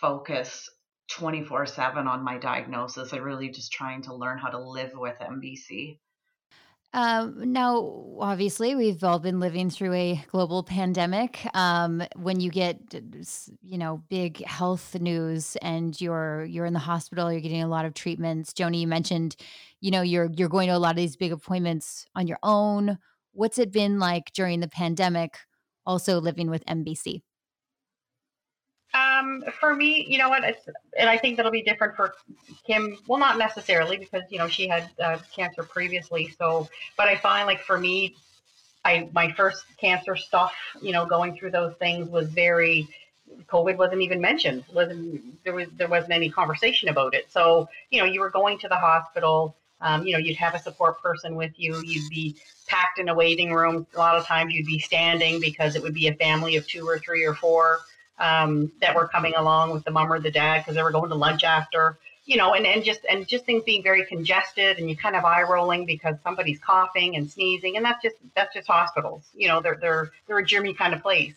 focused 0.01 0.69
24 1.11 1.65
7 1.65 2.07
on 2.07 2.23
my 2.23 2.37
diagnosis. 2.37 3.13
I 3.13 3.17
really 3.17 3.49
just 3.49 3.71
trying 3.71 4.03
to 4.03 4.15
learn 4.15 4.37
how 4.37 4.49
to 4.49 4.59
live 4.59 4.91
with 4.93 5.15
MBC. 5.19 5.99
Um, 6.95 7.51
now, 7.51 8.17
obviously, 8.19 8.75
we've 8.75 9.03
all 9.03 9.17
been 9.17 9.39
living 9.39 9.71
through 9.71 9.93
a 9.93 10.23
global 10.27 10.61
pandemic. 10.63 11.43
Um, 11.55 12.03
when 12.15 12.39
you 12.39 12.51
get, 12.51 12.77
you 13.63 13.77
know, 13.79 14.03
big 14.09 14.45
health 14.45 14.93
news 14.99 15.55
and 15.63 15.99
you're 15.99 16.45
you're 16.45 16.65
in 16.67 16.73
the 16.73 16.79
hospital, 16.79 17.31
you're 17.31 17.41
getting 17.41 17.63
a 17.63 17.67
lot 17.67 17.85
of 17.85 17.95
treatments. 17.95 18.53
Joni, 18.53 18.81
you 18.81 18.87
mentioned, 18.87 19.35
you 19.81 19.89
know, 19.89 20.03
you're 20.03 20.29
you're 20.37 20.49
going 20.49 20.67
to 20.67 20.75
a 20.75 20.77
lot 20.77 20.91
of 20.91 20.97
these 20.97 21.15
big 21.15 21.31
appointments 21.31 22.05
on 22.15 22.27
your 22.27 22.39
own. 22.43 22.99
What's 23.31 23.57
it 23.57 23.71
been 23.71 23.97
like 23.97 24.31
during 24.33 24.59
the 24.59 24.67
pandemic? 24.67 25.37
Also 25.87 26.21
living 26.21 26.49
with 26.51 26.63
MBC. 26.67 27.21
Um, 28.93 29.43
for 29.59 29.75
me, 29.75 30.05
you 30.07 30.19
know 30.19 30.29
what, 30.29 30.43
it's, 30.43 30.67
and 30.97 31.09
I 31.09 31.17
think 31.17 31.37
that'll 31.37 31.51
be 31.51 31.63
different 31.63 31.95
for 31.95 32.13
Kim. 32.65 32.97
Well, 33.07 33.19
not 33.19 33.39
necessarily 33.39 33.97
because 33.97 34.21
you 34.29 34.37
know 34.37 34.47
she 34.47 34.67
had 34.67 34.89
uh, 35.03 35.17
cancer 35.35 35.63
previously. 35.63 36.33
So, 36.37 36.69
but 36.95 37.07
I 37.07 37.15
find 37.17 37.47
like 37.47 37.61
for 37.61 37.79
me, 37.79 38.15
I 38.85 39.09
my 39.11 39.31
first 39.31 39.65
cancer 39.77 40.15
stuff, 40.15 40.53
you 40.81 40.91
know, 40.91 41.05
going 41.05 41.35
through 41.35 41.51
those 41.51 41.75
things 41.75 42.09
was 42.09 42.29
very. 42.29 42.87
COVID 43.47 43.77
wasn't 43.77 44.01
even 44.01 44.21
mentioned. 44.21 44.63
wasn't 44.73 45.43
there 45.43 45.53
was 45.53 45.67
there 45.75 45.87
wasn't 45.87 46.13
any 46.13 46.29
conversation 46.29 46.89
about 46.89 47.15
it. 47.15 47.31
So 47.31 47.67
you 47.89 47.99
know, 47.99 48.05
you 48.05 48.19
were 48.19 48.29
going 48.29 48.59
to 48.59 48.67
the 48.67 48.75
hospital. 48.75 49.55
Um, 49.81 50.05
you 50.05 50.13
know, 50.13 50.19
you'd 50.19 50.37
have 50.37 50.53
a 50.53 50.59
support 50.59 51.01
person 51.01 51.35
with 51.35 51.51
you. 51.57 51.81
You'd 51.83 52.09
be 52.09 52.35
packed 52.67 52.99
in 52.99 53.09
a 53.09 53.15
waiting 53.15 53.51
room. 53.51 53.87
A 53.95 53.97
lot 53.97 54.15
of 54.15 54.25
times, 54.25 54.53
you'd 54.53 54.67
be 54.67 54.77
standing 54.77 55.41
because 55.41 55.75
it 55.75 55.81
would 55.81 55.95
be 55.95 56.07
a 56.09 56.13
family 56.13 56.57
of 56.57 56.67
two 56.67 56.87
or 56.87 56.99
three 56.99 57.25
or 57.25 57.33
four 57.33 57.79
um, 58.19 58.71
that 58.81 58.95
were 58.95 59.07
coming 59.07 59.33
along 59.35 59.71
with 59.71 59.83
the 59.83 59.91
mom 59.91 60.11
or 60.11 60.19
the 60.19 60.31
dad 60.31 60.59
because 60.59 60.75
they 60.75 60.83
were 60.83 60.91
going 60.91 61.09
to 61.09 61.15
lunch 61.15 61.43
after, 61.43 61.97
you 62.25 62.37
know, 62.37 62.53
and, 62.53 62.65
and 62.65 62.83
just 62.83 63.01
and 63.09 63.27
just 63.27 63.45
things 63.45 63.63
being 63.63 63.83
very 63.83 64.05
congested 64.05 64.77
and 64.77 64.89
you 64.89 64.95
kind 64.95 65.15
of 65.15 65.25
eye 65.25 65.41
rolling 65.43 65.85
because 65.85 66.15
somebody's 66.23 66.59
coughing 66.59 67.15
and 67.15 67.29
sneezing 67.29 67.75
and 67.75 67.85
that's 67.85 68.01
just 68.01 68.15
that's 68.35 68.53
just 68.53 68.67
hospitals, 68.67 69.23
you 69.33 69.47
know, 69.47 69.61
they're 69.61 69.77
they're 69.81 70.11
they're 70.27 70.39
a 70.39 70.45
germy 70.45 70.75
kind 70.77 70.93
of 70.93 71.01
place. 71.01 71.35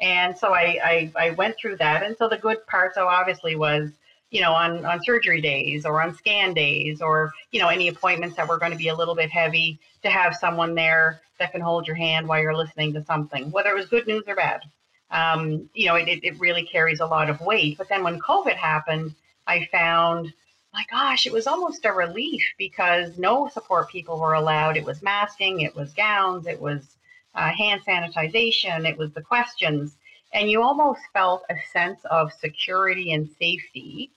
And 0.00 0.36
so 0.36 0.52
I, 0.52 0.78
I, 0.82 1.12
I 1.16 1.30
went 1.30 1.56
through 1.56 1.76
that. 1.76 2.02
And 2.02 2.16
so 2.16 2.28
the 2.28 2.36
good 2.36 2.66
part, 2.66 2.94
so 2.94 3.06
obviously, 3.06 3.54
was 3.54 3.90
you 4.32 4.40
know, 4.40 4.52
on, 4.52 4.84
on 4.86 4.98
surgery 5.04 5.42
days 5.42 5.84
or 5.84 6.02
on 6.02 6.14
scan 6.14 6.54
days 6.54 7.02
or, 7.02 7.32
you 7.50 7.60
know, 7.60 7.68
any 7.68 7.88
appointments 7.88 8.34
that 8.34 8.48
were 8.48 8.58
going 8.58 8.72
to 8.72 8.78
be 8.78 8.88
a 8.88 8.96
little 8.96 9.14
bit 9.14 9.30
heavy 9.30 9.78
to 10.02 10.08
have 10.08 10.34
someone 10.34 10.74
there 10.74 11.20
that 11.38 11.52
can 11.52 11.60
hold 11.60 11.86
your 11.86 11.96
hand 11.96 12.26
while 12.26 12.40
you're 12.40 12.56
listening 12.56 12.94
to 12.94 13.04
something, 13.04 13.50
whether 13.50 13.70
it 13.70 13.74
was 13.74 13.86
good 13.86 14.06
news 14.06 14.24
or 14.26 14.34
bad 14.34 14.62
um, 15.12 15.68
you 15.74 15.86
know, 15.86 15.94
it, 15.94 16.24
it 16.24 16.40
really 16.40 16.64
carries 16.64 17.00
a 17.00 17.06
lot 17.06 17.30
of 17.30 17.40
weight. 17.40 17.78
But 17.78 17.88
then 17.88 18.02
when 18.02 18.18
COVID 18.18 18.56
happened, 18.56 19.14
I 19.46 19.68
found, 19.70 20.32
my 20.72 20.84
gosh, 20.90 21.26
it 21.26 21.32
was 21.32 21.46
almost 21.46 21.84
a 21.84 21.92
relief 21.92 22.42
because 22.58 23.18
no 23.18 23.48
support 23.48 23.90
people 23.90 24.18
were 24.18 24.34
allowed. 24.34 24.76
It 24.76 24.84
was 24.84 25.02
masking, 25.02 25.60
it 25.60 25.76
was 25.76 25.92
gowns, 25.92 26.46
it 26.46 26.60
was 26.60 26.96
uh, 27.34 27.50
hand 27.50 27.82
sanitization, 27.86 28.88
it 28.88 28.96
was 28.96 29.12
the 29.12 29.22
questions. 29.22 29.96
And 30.32 30.50
you 30.50 30.62
almost 30.62 31.02
felt 31.12 31.44
a 31.50 31.56
sense 31.72 32.00
of 32.10 32.32
security 32.32 33.12
and 33.12 33.28
safety 33.38 34.10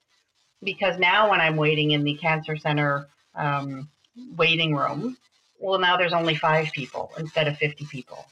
because 0.64 0.98
now 0.98 1.30
when 1.30 1.42
I'm 1.42 1.58
waiting 1.58 1.92
in 1.92 2.06
the 2.06 2.16
cancer 2.16 2.56
center 2.56 3.08
um, 3.36 3.90
waiting 4.38 4.74
room, 4.74 5.18
well, 5.60 5.78
now 5.78 5.98
there's 5.98 6.14
only 6.14 6.36
five 6.36 6.72
people 6.72 7.12
instead 7.18 7.50
of 7.50 7.58
50 7.58 7.86
people. 7.86 8.26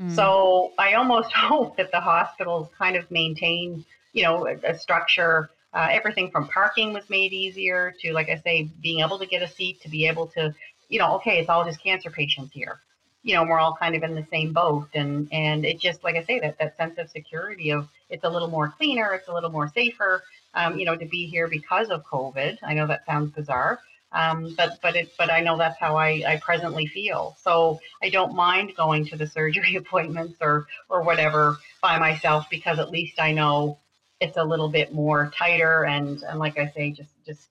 Mm. 0.00 0.14
So 0.14 0.72
I 0.78 0.94
almost 0.94 1.32
hope 1.34 1.76
that 1.76 1.90
the 1.90 2.00
hospitals 2.00 2.68
kind 2.78 2.96
of 2.96 3.10
maintain, 3.10 3.84
you 4.12 4.22
know, 4.22 4.46
a, 4.46 4.56
a 4.64 4.78
structure. 4.78 5.50
Uh, 5.74 5.88
everything 5.90 6.30
from 6.30 6.48
parking 6.48 6.92
was 6.92 7.08
made 7.10 7.32
easier 7.32 7.94
to, 8.00 8.12
like 8.12 8.30
I 8.30 8.36
say, 8.36 8.68
being 8.82 9.00
able 9.00 9.18
to 9.18 9.26
get 9.26 9.42
a 9.42 9.48
seat 9.48 9.80
to 9.82 9.88
be 9.88 10.06
able 10.06 10.26
to, 10.28 10.54
you 10.88 10.98
know, 10.98 11.14
okay, 11.16 11.38
it's 11.38 11.50
all 11.50 11.64
just 11.64 11.82
cancer 11.82 12.10
patients 12.10 12.52
here. 12.52 12.80
You 13.22 13.34
know, 13.34 13.44
we're 13.44 13.58
all 13.58 13.74
kind 13.74 13.94
of 13.94 14.02
in 14.02 14.14
the 14.14 14.24
same 14.30 14.52
boat, 14.52 14.88
and 14.94 15.28
and 15.32 15.66
it 15.66 15.80
just, 15.80 16.04
like 16.04 16.14
I 16.14 16.22
say, 16.22 16.38
that 16.38 16.56
that 16.58 16.76
sense 16.76 16.96
of 16.98 17.10
security 17.10 17.70
of 17.70 17.88
it's 18.08 18.24
a 18.24 18.30
little 18.30 18.48
more 18.48 18.68
cleaner, 18.68 19.12
it's 19.12 19.28
a 19.28 19.34
little 19.34 19.50
more 19.50 19.68
safer. 19.68 20.22
Um, 20.54 20.78
you 20.78 20.86
know, 20.86 20.96
to 20.96 21.04
be 21.04 21.26
here 21.26 21.46
because 21.46 21.90
of 21.90 22.06
COVID. 22.06 22.58
I 22.62 22.72
know 22.72 22.86
that 22.86 23.04
sounds 23.04 23.32
bizarre, 23.32 23.80
Um, 24.12 24.54
but 24.56 24.78
but 24.80 24.96
it 24.96 25.12
but 25.18 25.30
I 25.30 25.40
know 25.40 25.58
that's 25.58 25.78
how 25.78 25.96
I, 25.96 26.22
I 26.26 26.40
presently 26.42 26.86
feel. 26.86 27.36
So 27.42 27.78
I 28.02 28.08
don't 28.08 28.34
mind 28.34 28.74
going 28.74 29.06
to 29.06 29.16
the 29.16 29.26
surgery 29.26 29.76
appointments 29.82 30.38
or 30.40 30.66
or 30.88 31.02
whatever 31.02 31.58
by 31.82 31.98
myself 31.98 32.46
because 32.50 32.78
at 32.78 32.90
least 32.90 33.20
I 33.20 33.32
know 33.32 33.78
it's 34.20 34.36
a 34.36 34.44
little 34.44 34.68
bit 34.68 34.92
more 34.92 35.30
tighter 35.36 35.84
and, 35.84 36.22
and 36.22 36.38
like 36.38 36.58
I 36.58 36.68
say, 36.68 36.90
just 36.90 37.10
just 37.26 37.48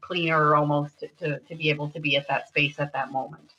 cleaner 0.00 0.56
almost 0.56 1.00
to, 1.00 1.08
to, 1.18 1.38
to 1.40 1.54
be 1.54 1.68
able 1.68 1.90
to 1.90 2.00
be 2.00 2.16
at 2.16 2.26
that 2.28 2.48
space 2.48 2.78
at 2.78 2.92
that 2.94 3.12
moment. 3.12 3.52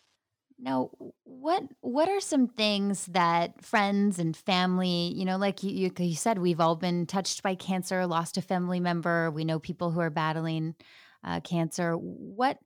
Now, 0.61 0.89
what 1.23 1.63
what 1.79 2.09
are 2.09 2.19
some 2.19 2.47
things 2.47 3.05
that 3.07 3.63
friends 3.63 4.19
and 4.19 4.35
family, 4.35 5.13
you 5.15 5.23
know, 5.23 5.37
like 5.37 5.63
you, 5.63 5.71
you, 5.71 5.91
you 5.97 6.15
said, 6.15 6.37
we've 6.37 6.59
all 6.59 6.75
been 6.75 7.05
touched 7.05 7.43
by 7.43 7.55
cancer, 7.55 8.05
lost 8.05 8.37
a 8.37 8.41
family 8.41 8.79
member. 8.81 9.31
We 9.31 9.45
know 9.45 9.59
people 9.59 9.91
who 9.91 10.01
are 10.01 10.09
battling 10.09 10.75
uh, 11.23 11.39
cancer. 11.41 11.93
What 11.93 12.57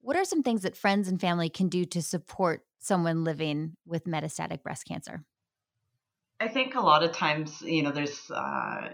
what 0.00 0.16
are 0.16 0.24
some 0.24 0.42
things 0.42 0.62
that 0.62 0.76
friends 0.76 1.08
and 1.08 1.20
family 1.20 1.48
can 1.48 1.68
do 1.68 1.84
to 1.86 2.00
support 2.00 2.62
someone 2.78 3.24
living 3.24 3.76
with 3.84 4.04
metastatic 4.04 4.62
breast 4.62 4.86
cancer? 4.86 5.24
I 6.38 6.48
think 6.48 6.74
a 6.74 6.80
lot 6.80 7.02
of 7.02 7.12
times, 7.12 7.60
you 7.62 7.82
know, 7.82 7.90
there's 7.90 8.30
uh, 8.30 8.90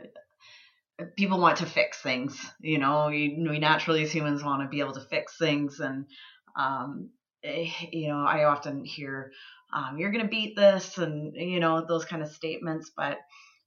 people 1.16 1.38
want 1.40 1.59
to 1.59 1.66
fix 1.66 2.01
things. 2.01 2.38
You 2.61 2.79
know, 2.79 3.09
we, 3.09 3.37
naturally 3.37 4.03
as 4.03 4.12
humans 4.12 4.44
want 4.44 4.62
to 4.62 4.68
be 4.68 4.81
able 4.81 4.94
to 4.94 5.01
fix 5.01 5.37
things, 5.38 5.81
and 5.81 6.07
um, 6.57 7.11
eh, 7.42 7.70
you 7.90 8.09
know, 8.09 8.25
I 8.25 8.44
often 8.44 8.85
hear, 8.85 9.33
um, 9.75 9.98
"You're 9.98 10.12
going 10.12 10.25
to 10.25 10.31
beat 10.31 10.57
this," 10.57 10.98
and 10.98 11.35
you 11.35 11.61
know, 11.61 11.85
those 11.87 12.05
kind 12.05 12.22
of 12.22 12.31
statements. 12.31 12.90
But 12.96 13.18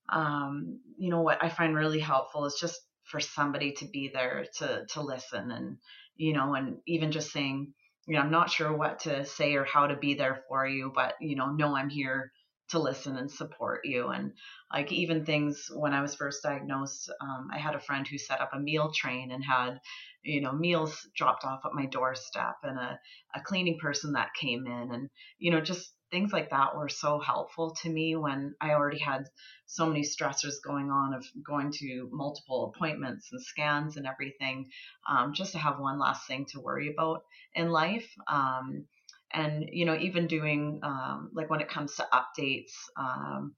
um, 0.09 0.79
you 0.97 1.09
know, 1.09 1.21
what 1.21 1.43
I 1.43 1.49
find 1.49 1.75
really 1.75 1.99
helpful 1.99 2.45
is 2.45 2.57
just 2.59 2.79
for 3.05 3.19
somebody 3.19 3.73
to 3.73 3.85
be 3.85 4.09
there 4.13 4.45
to 4.57 4.85
to 4.91 5.01
listen, 5.01 5.51
and 5.51 5.77
you 6.15 6.33
know, 6.33 6.53
and 6.55 6.77
even 6.87 7.11
just 7.11 7.31
saying, 7.31 7.73
you 8.07 8.15
know, 8.15 8.21
I'm 8.21 8.31
not 8.31 8.49
sure 8.49 8.75
what 8.75 8.99
to 9.01 9.25
say 9.25 9.55
or 9.55 9.65
how 9.65 9.87
to 9.87 9.95
be 9.95 10.13
there 10.15 10.43
for 10.47 10.67
you, 10.67 10.91
but 10.93 11.15
you 11.21 11.35
know, 11.35 11.51
know 11.51 11.75
I'm 11.75 11.89
here 11.89 12.31
to 12.69 12.79
listen 12.79 13.15
and 13.15 13.31
support 13.31 13.81
you. 13.83 14.07
And 14.07 14.31
like 14.73 14.91
even 14.91 15.25
things 15.25 15.67
when 15.73 15.93
I 15.93 16.01
was 16.01 16.15
first 16.15 16.41
diagnosed, 16.43 17.11
um, 17.21 17.49
I 17.53 17.59
had 17.59 17.75
a 17.75 17.79
friend 17.79 18.07
who 18.07 18.17
set 18.17 18.41
up 18.41 18.51
a 18.53 18.59
meal 18.59 18.91
train 18.91 19.31
and 19.31 19.43
had, 19.43 19.79
you 20.23 20.41
know, 20.41 20.51
meals 20.51 21.07
dropped 21.15 21.45
off 21.45 21.61
at 21.65 21.73
my 21.73 21.85
doorstep 21.85 22.55
and 22.63 22.77
a, 22.77 22.99
a 23.35 23.41
cleaning 23.41 23.77
person 23.79 24.13
that 24.13 24.33
came 24.39 24.65
in 24.65 24.91
and, 24.91 25.09
you 25.37 25.51
know, 25.51 25.61
just 25.61 25.93
things 26.15 26.31
like 26.31 26.49
that 26.51 26.77
were 26.77 26.87
so 26.87 27.19
helpful 27.19 27.75
to 27.83 27.89
me 27.89 28.15
when 28.15 28.55
I 28.61 28.71
already 28.71 28.99
had 28.99 29.25
so 29.65 29.85
many 29.85 30.03
stressors 30.03 30.63
going 30.65 30.89
on 30.89 31.13
of 31.13 31.25
going 31.45 31.73
to 31.79 32.07
multiple 32.09 32.71
appointments 32.73 33.27
and 33.33 33.41
scans 33.41 33.97
and 33.97 34.07
everything, 34.07 34.69
um, 35.09 35.33
just 35.33 35.51
to 35.51 35.57
have 35.57 35.77
one 35.77 35.99
last 35.99 36.25
thing 36.25 36.45
to 36.51 36.61
worry 36.61 36.89
about 36.89 37.23
in 37.53 37.69
life. 37.69 38.07
Um, 38.31 38.85
and 39.33 39.65
you 39.73 39.85
know 39.85 39.97
even 39.97 40.27
doing 40.27 40.79
um, 40.83 41.31
like 41.33 41.49
when 41.49 41.59
it 41.59 41.67
comes 41.67 41.95
to 41.95 42.07
updates 42.13 42.71
um, 42.97 43.53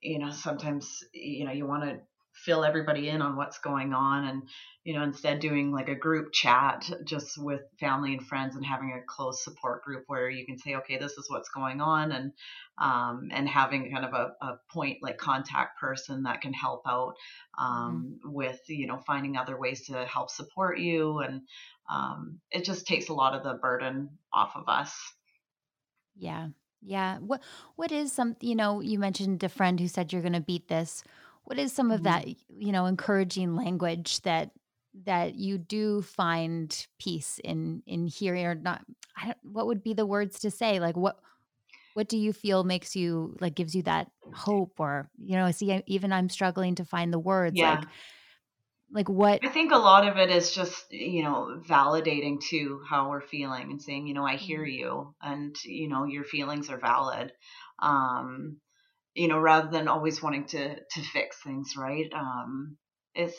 you 0.00 0.18
know 0.18 0.30
sometimes 0.30 1.04
you 1.14 1.44
know 1.44 1.52
you 1.52 1.66
want 1.66 1.84
to 1.84 2.00
fill 2.32 2.64
everybody 2.64 3.08
in 3.08 3.22
on 3.22 3.36
what's 3.36 3.58
going 3.58 3.92
on 3.92 4.24
and 4.24 4.42
you 4.84 4.94
know 4.94 5.02
instead 5.02 5.38
doing 5.38 5.70
like 5.70 5.88
a 5.88 5.94
group 5.94 6.32
chat 6.32 6.90
just 7.04 7.36
with 7.36 7.60
family 7.78 8.14
and 8.14 8.26
friends 8.26 8.56
and 8.56 8.64
having 8.64 8.92
a 8.92 9.06
close 9.06 9.44
support 9.44 9.84
group 9.84 10.04
where 10.06 10.28
you 10.28 10.44
can 10.46 10.58
say 10.58 10.74
okay 10.74 10.98
this 10.98 11.12
is 11.12 11.30
what's 11.30 11.50
going 11.50 11.80
on 11.80 12.12
and 12.12 12.32
um, 12.78 13.28
and 13.30 13.48
having 13.48 13.92
kind 13.92 14.04
of 14.04 14.14
a, 14.14 14.32
a, 14.44 14.58
point 14.72 14.98
like 15.02 15.18
contact 15.18 15.78
person 15.78 16.22
that 16.22 16.40
can 16.40 16.54
help 16.54 16.82
out 16.88 17.14
um, 17.58 18.18
mm-hmm. 18.18 18.32
with 18.32 18.60
you 18.68 18.86
know 18.86 18.98
finding 19.06 19.36
other 19.36 19.58
ways 19.58 19.86
to 19.86 20.04
help 20.06 20.30
support 20.30 20.78
you 20.78 21.18
and 21.18 21.42
um, 21.90 22.40
it 22.50 22.64
just 22.64 22.86
takes 22.86 23.08
a 23.08 23.14
lot 23.14 23.34
of 23.34 23.42
the 23.42 23.54
burden 23.54 24.10
off 24.32 24.52
of 24.56 24.68
us. 24.68 24.94
Yeah. 26.16 26.48
Yeah. 26.80 27.18
What 27.18 27.42
what 27.76 27.92
is 27.92 28.12
some 28.12 28.36
you 28.40 28.56
know 28.56 28.80
you 28.80 28.98
mentioned 28.98 29.42
a 29.44 29.48
friend 29.48 29.78
who 29.78 29.88
said 29.88 30.12
you're 30.12 30.22
going 30.22 30.32
to 30.32 30.40
beat 30.40 30.68
this 30.68 31.04
what 31.44 31.58
is 31.58 31.72
some 31.72 31.90
of 31.90 32.02
mm-hmm. 32.02 32.26
that 32.26 32.28
you 32.58 32.72
know 32.72 32.86
encouraging 32.86 33.56
language 33.56 34.20
that 34.22 34.50
that 35.04 35.34
you 35.34 35.58
do 35.58 36.02
find 36.02 36.86
peace 36.98 37.40
in 37.42 37.82
in 37.86 38.06
hearing 38.06 38.44
or 38.44 38.54
not 38.54 38.82
I 39.16 39.26
don't, 39.26 39.38
what 39.42 39.66
would 39.66 39.82
be 39.82 39.94
the 39.94 40.06
words 40.06 40.40
to 40.40 40.50
say 40.50 40.80
like 40.80 40.96
what 40.96 41.18
what 41.94 42.08
do 42.08 42.16
you 42.16 42.32
feel 42.32 42.64
makes 42.64 42.96
you 42.96 43.36
like 43.40 43.54
gives 43.54 43.74
you 43.74 43.82
that 43.82 44.10
hope 44.34 44.74
or 44.78 45.10
you 45.18 45.36
know 45.36 45.50
see 45.50 45.82
even 45.86 46.12
i'm 46.12 46.28
struggling 46.28 46.74
to 46.76 46.84
find 46.84 47.12
the 47.12 47.18
words 47.18 47.56
yeah. 47.56 47.76
like 47.76 47.88
like 48.92 49.08
what 49.08 49.40
i 49.44 49.48
think 49.48 49.72
a 49.72 49.78
lot 49.78 50.06
of 50.06 50.16
it 50.16 50.30
is 50.30 50.52
just 50.52 50.92
you 50.92 51.22
know 51.22 51.60
validating 51.66 52.40
to 52.40 52.80
how 52.88 53.08
we're 53.08 53.20
feeling 53.20 53.70
and 53.70 53.82
saying 53.82 54.06
you 54.06 54.14
know 54.14 54.26
i 54.26 54.36
hear 54.36 54.60
mm-hmm. 54.60 54.78
you 54.78 55.14
and 55.22 55.56
you 55.64 55.88
know 55.88 56.04
your 56.04 56.24
feelings 56.24 56.70
are 56.70 56.78
valid 56.78 57.32
um 57.78 58.58
you 59.14 59.28
know 59.28 59.38
rather 59.38 59.70
than 59.70 59.88
always 59.88 60.22
wanting 60.22 60.46
to 60.46 60.76
to 60.76 61.02
fix 61.12 61.36
things 61.42 61.74
right? 61.76 62.10
Um 62.14 62.76
it's 63.14 63.36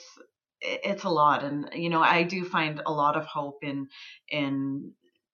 it's 0.62 1.03
a 1.03 1.09
lot. 1.09 1.43
And 1.43 1.69
you 1.73 1.89
know 1.89 2.01
i 2.01 2.23
do 2.23 2.45
find 2.45 2.81
a 2.86 2.91
lot 2.91 3.15
of 3.17 3.25
hope 3.25 3.63
in 3.63 3.88
in 4.29 4.93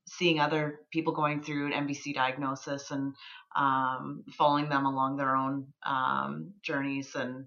seeing 0.10 0.40
other 0.40 0.80
people 0.92 1.14
going 1.14 1.42
through 1.42 1.68
an 1.68 1.88
MBC 1.88 2.16
diagnosis 2.16 2.92
and 2.92 3.14
um, 3.56 4.24
following 4.38 4.70
them 4.70 4.86
along 4.86 5.18
their 5.18 5.36
own 5.36 5.68
um, 5.86 6.54
journeys 6.64 7.16
and 7.16 7.46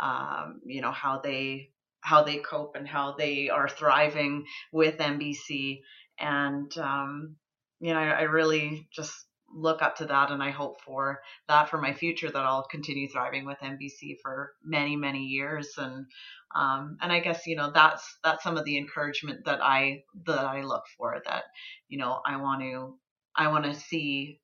um, 0.00 0.60
you 0.66 0.80
know 0.80 0.92
how 0.92 1.20
they 1.20 1.70
how 2.00 2.22
they 2.22 2.36
cope 2.38 2.74
and 2.74 2.86
how 2.86 3.14
they 3.16 3.48
are 3.48 3.68
thriving 3.68 4.44
with 4.72 4.98
MBC 4.98 5.80
and 6.18 6.76
um, 6.78 7.36
you 7.80 7.92
know 7.94 8.00
I, 8.00 8.08
I 8.10 8.22
really 8.22 8.88
just 8.92 9.14
look 9.54 9.82
up 9.82 9.96
to 9.96 10.06
that 10.06 10.30
and 10.30 10.42
I 10.42 10.50
hope 10.50 10.80
for 10.82 11.20
that 11.48 11.68
for 11.68 11.78
my 11.78 11.92
future 11.92 12.30
that 12.30 12.44
I'll 12.44 12.66
continue 12.70 13.08
thriving 13.08 13.44
with 13.44 13.58
MBC 13.60 14.16
for 14.22 14.52
many 14.64 14.96
many 14.96 15.24
years. 15.24 15.72
And 15.76 16.06
um, 16.54 16.96
and 17.00 17.12
I 17.12 17.20
guess 17.20 17.46
you 17.46 17.56
know 17.56 17.70
that's 17.72 18.18
that's 18.24 18.42
some 18.42 18.56
of 18.56 18.64
the 18.64 18.78
encouragement 18.78 19.44
that 19.44 19.60
I 19.62 20.02
that 20.26 20.44
I 20.44 20.62
look 20.62 20.84
for 20.96 21.20
that 21.24 21.44
you 21.88 21.98
know 21.98 22.20
I 22.26 22.36
want 22.36 22.62
to 22.62 22.98
I 23.36 23.48
want 23.48 23.64
to 23.64 23.74
see 23.74 24.40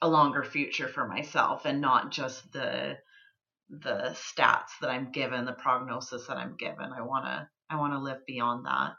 a 0.00 0.08
longer 0.08 0.42
future 0.42 0.88
for 0.88 1.06
myself 1.06 1.64
and 1.64 1.80
not 1.80 2.10
just 2.10 2.52
the 2.52 2.96
the 3.70 4.14
stats 4.14 4.70
that 4.80 4.90
I'm 4.90 5.12
given 5.12 5.44
the 5.44 5.52
prognosis 5.52 6.26
that 6.26 6.36
I'm 6.36 6.56
given. 6.56 6.92
I 6.92 7.02
want 7.02 7.24
to 7.24 7.48
I 7.70 7.76
want 7.76 7.94
to 7.94 7.98
live 7.98 8.18
beyond 8.26 8.66
that. 8.66 8.92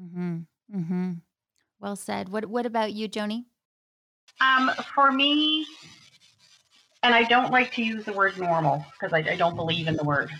Mhm 0.00 0.46
mhm 0.74 1.20
well 1.80 1.96
said. 1.96 2.28
What 2.30 2.46
what 2.46 2.66
about 2.66 2.92
you 2.92 3.08
Joni 3.08 3.44
um, 4.40 4.70
for 4.94 5.10
me, 5.10 5.66
and 7.02 7.14
I 7.14 7.22
don't 7.24 7.50
like 7.50 7.72
to 7.74 7.82
use 7.82 8.04
the 8.04 8.12
word 8.12 8.38
normal 8.38 8.84
because 8.92 9.12
I, 9.12 9.32
I 9.32 9.36
don't 9.36 9.56
believe 9.56 9.88
in 9.88 9.96
the 9.96 10.04
word. 10.04 10.30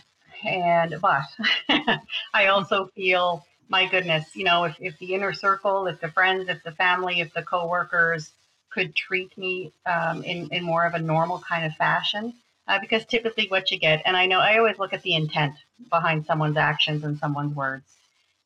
And 0.44 0.96
but 1.00 1.22
I 2.34 2.46
also 2.46 2.90
feel, 2.94 3.44
my 3.68 3.86
goodness, 3.86 4.24
you 4.34 4.44
know, 4.44 4.64
if, 4.64 4.76
if 4.80 4.98
the 4.98 5.14
inner 5.14 5.32
circle, 5.32 5.86
if 5.86 6.00
the 6.00 6.10
friends, 6.10 6.48
if 6.48 6.62
the 6.62 6.72
family, 6.72 7.20
if 7.20 7.32
the 7.34 7.42
coworkers 7.42 8.30
could 8.70 8.94
treat 8.94 9.36
me 9.38 9.72
um, 9.86 10.22
in 10.24 10.48
in 10.50 10.64
more 10.64 10.84
of 10.84 10.94
a 10.94 10.98
normal 10.98 11.38
kind 11.38 11.64
of 11.64 11.74
fashion, 11.74 12.34
uh, 12.66 12.78
because 12.80 13.04
typically 13.06 13.46
what 13.48 13.70
you 13.70 13.78
get, 13.78 14.02
and 14.04 14.16
I 14.16 14.26
know 14.26 14.40
I 14.40 14.58
always 14.58 14.78
look 14.78 14.92
at 14.92 15.02
the 15.02 15.14
intent 15.14 15.54
behind 15.90 16.26
someone's 16.26 16.56
actions 16.56 17.04
and 17.04 17.18
someone's 17.18 17.54
words, 17.54 17.86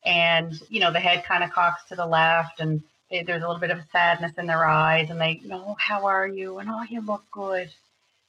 and 0.05 0.53
you 0.69 0.79
know 0.79 0.91
the 0.91 0.99
head 0.99 1.23
kind 1.25 1.43
of 1.43 1.51
cocks 1.51 1.83
to 1.89 1.95
the 1.95 2.05
left 2.05 2.59
and 2.59 2.83
there's 3.11 3.43
a 3.43 3.47
little 3.47 3.59
bit 3.59 3.71
of 3.71 3.79
sadness 3.91 4.33
in 4.37 4.45
their 4.45 4.65
eyes 4.65 5.09
and 5.09 5.19
they, 5.19 5.41
oh, 5.51 5.75
how 5.79 6.05
are 6.05 6.27
you? 6.27 6.59
And 6.59 6.69
oh, 6.69 6.83
you 6.83 7.01
look 7.01 7.23
good, 7.31 7.69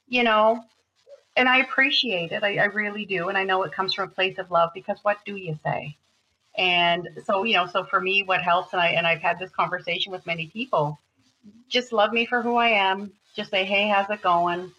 you 0.07 0.23
know. 0.23 0.63
And 1.37 1.47
I 1.47 1.59
appreciate 1.59 2.31
it. 2.31 2.43
I, 2.43 2.57
I 2.57 2.65
really 2.65 3.05
do. 3.05 3.29
And 3.29 3.37
I 3.37 3.43
know 3.43 3.63
it 3.63 3.71
comes 3.71 3.93
from 3.93 4.09
a 4.09 4.11
place 4.11 4.37
of 4.37 4.51
love 4.51 4.71
because 4.73 4.97
what 5.03 5.23
do 5.25 5.35
you 5.35 5.57
say? 5.63 5.95
And 6.57 7.07
so, 7.25 7.43
you 7.43 7.53
know, 7.53 7.67
so 7.67 7.85
for 7.85 8.01
me, 8.01 8.23
what 8.23 8.41
helps, 8.41 8.73
and 8.73 8.81
I 8.81 8.87
and 8.89 9.07
I've 9.07 9.21
had 9.21 9.39
this 9.39 9.51
conversation 9.51 10.11
with 10.11 10.25
many 10.25 10.47
people, 10.47 10.99
just 11.69 11.93
love 11.93 12.11
me 12.11 12.25
for 12.25 12.41
who 12.41 12.57
I 12.57 12.69
am. 12.69 13.13
Just 13.35 13.51
say, 13.51 13.63
hey, 13.63 13.87
how's 13.87 14.09
it 14.09 14.21
going? 14.21 14.71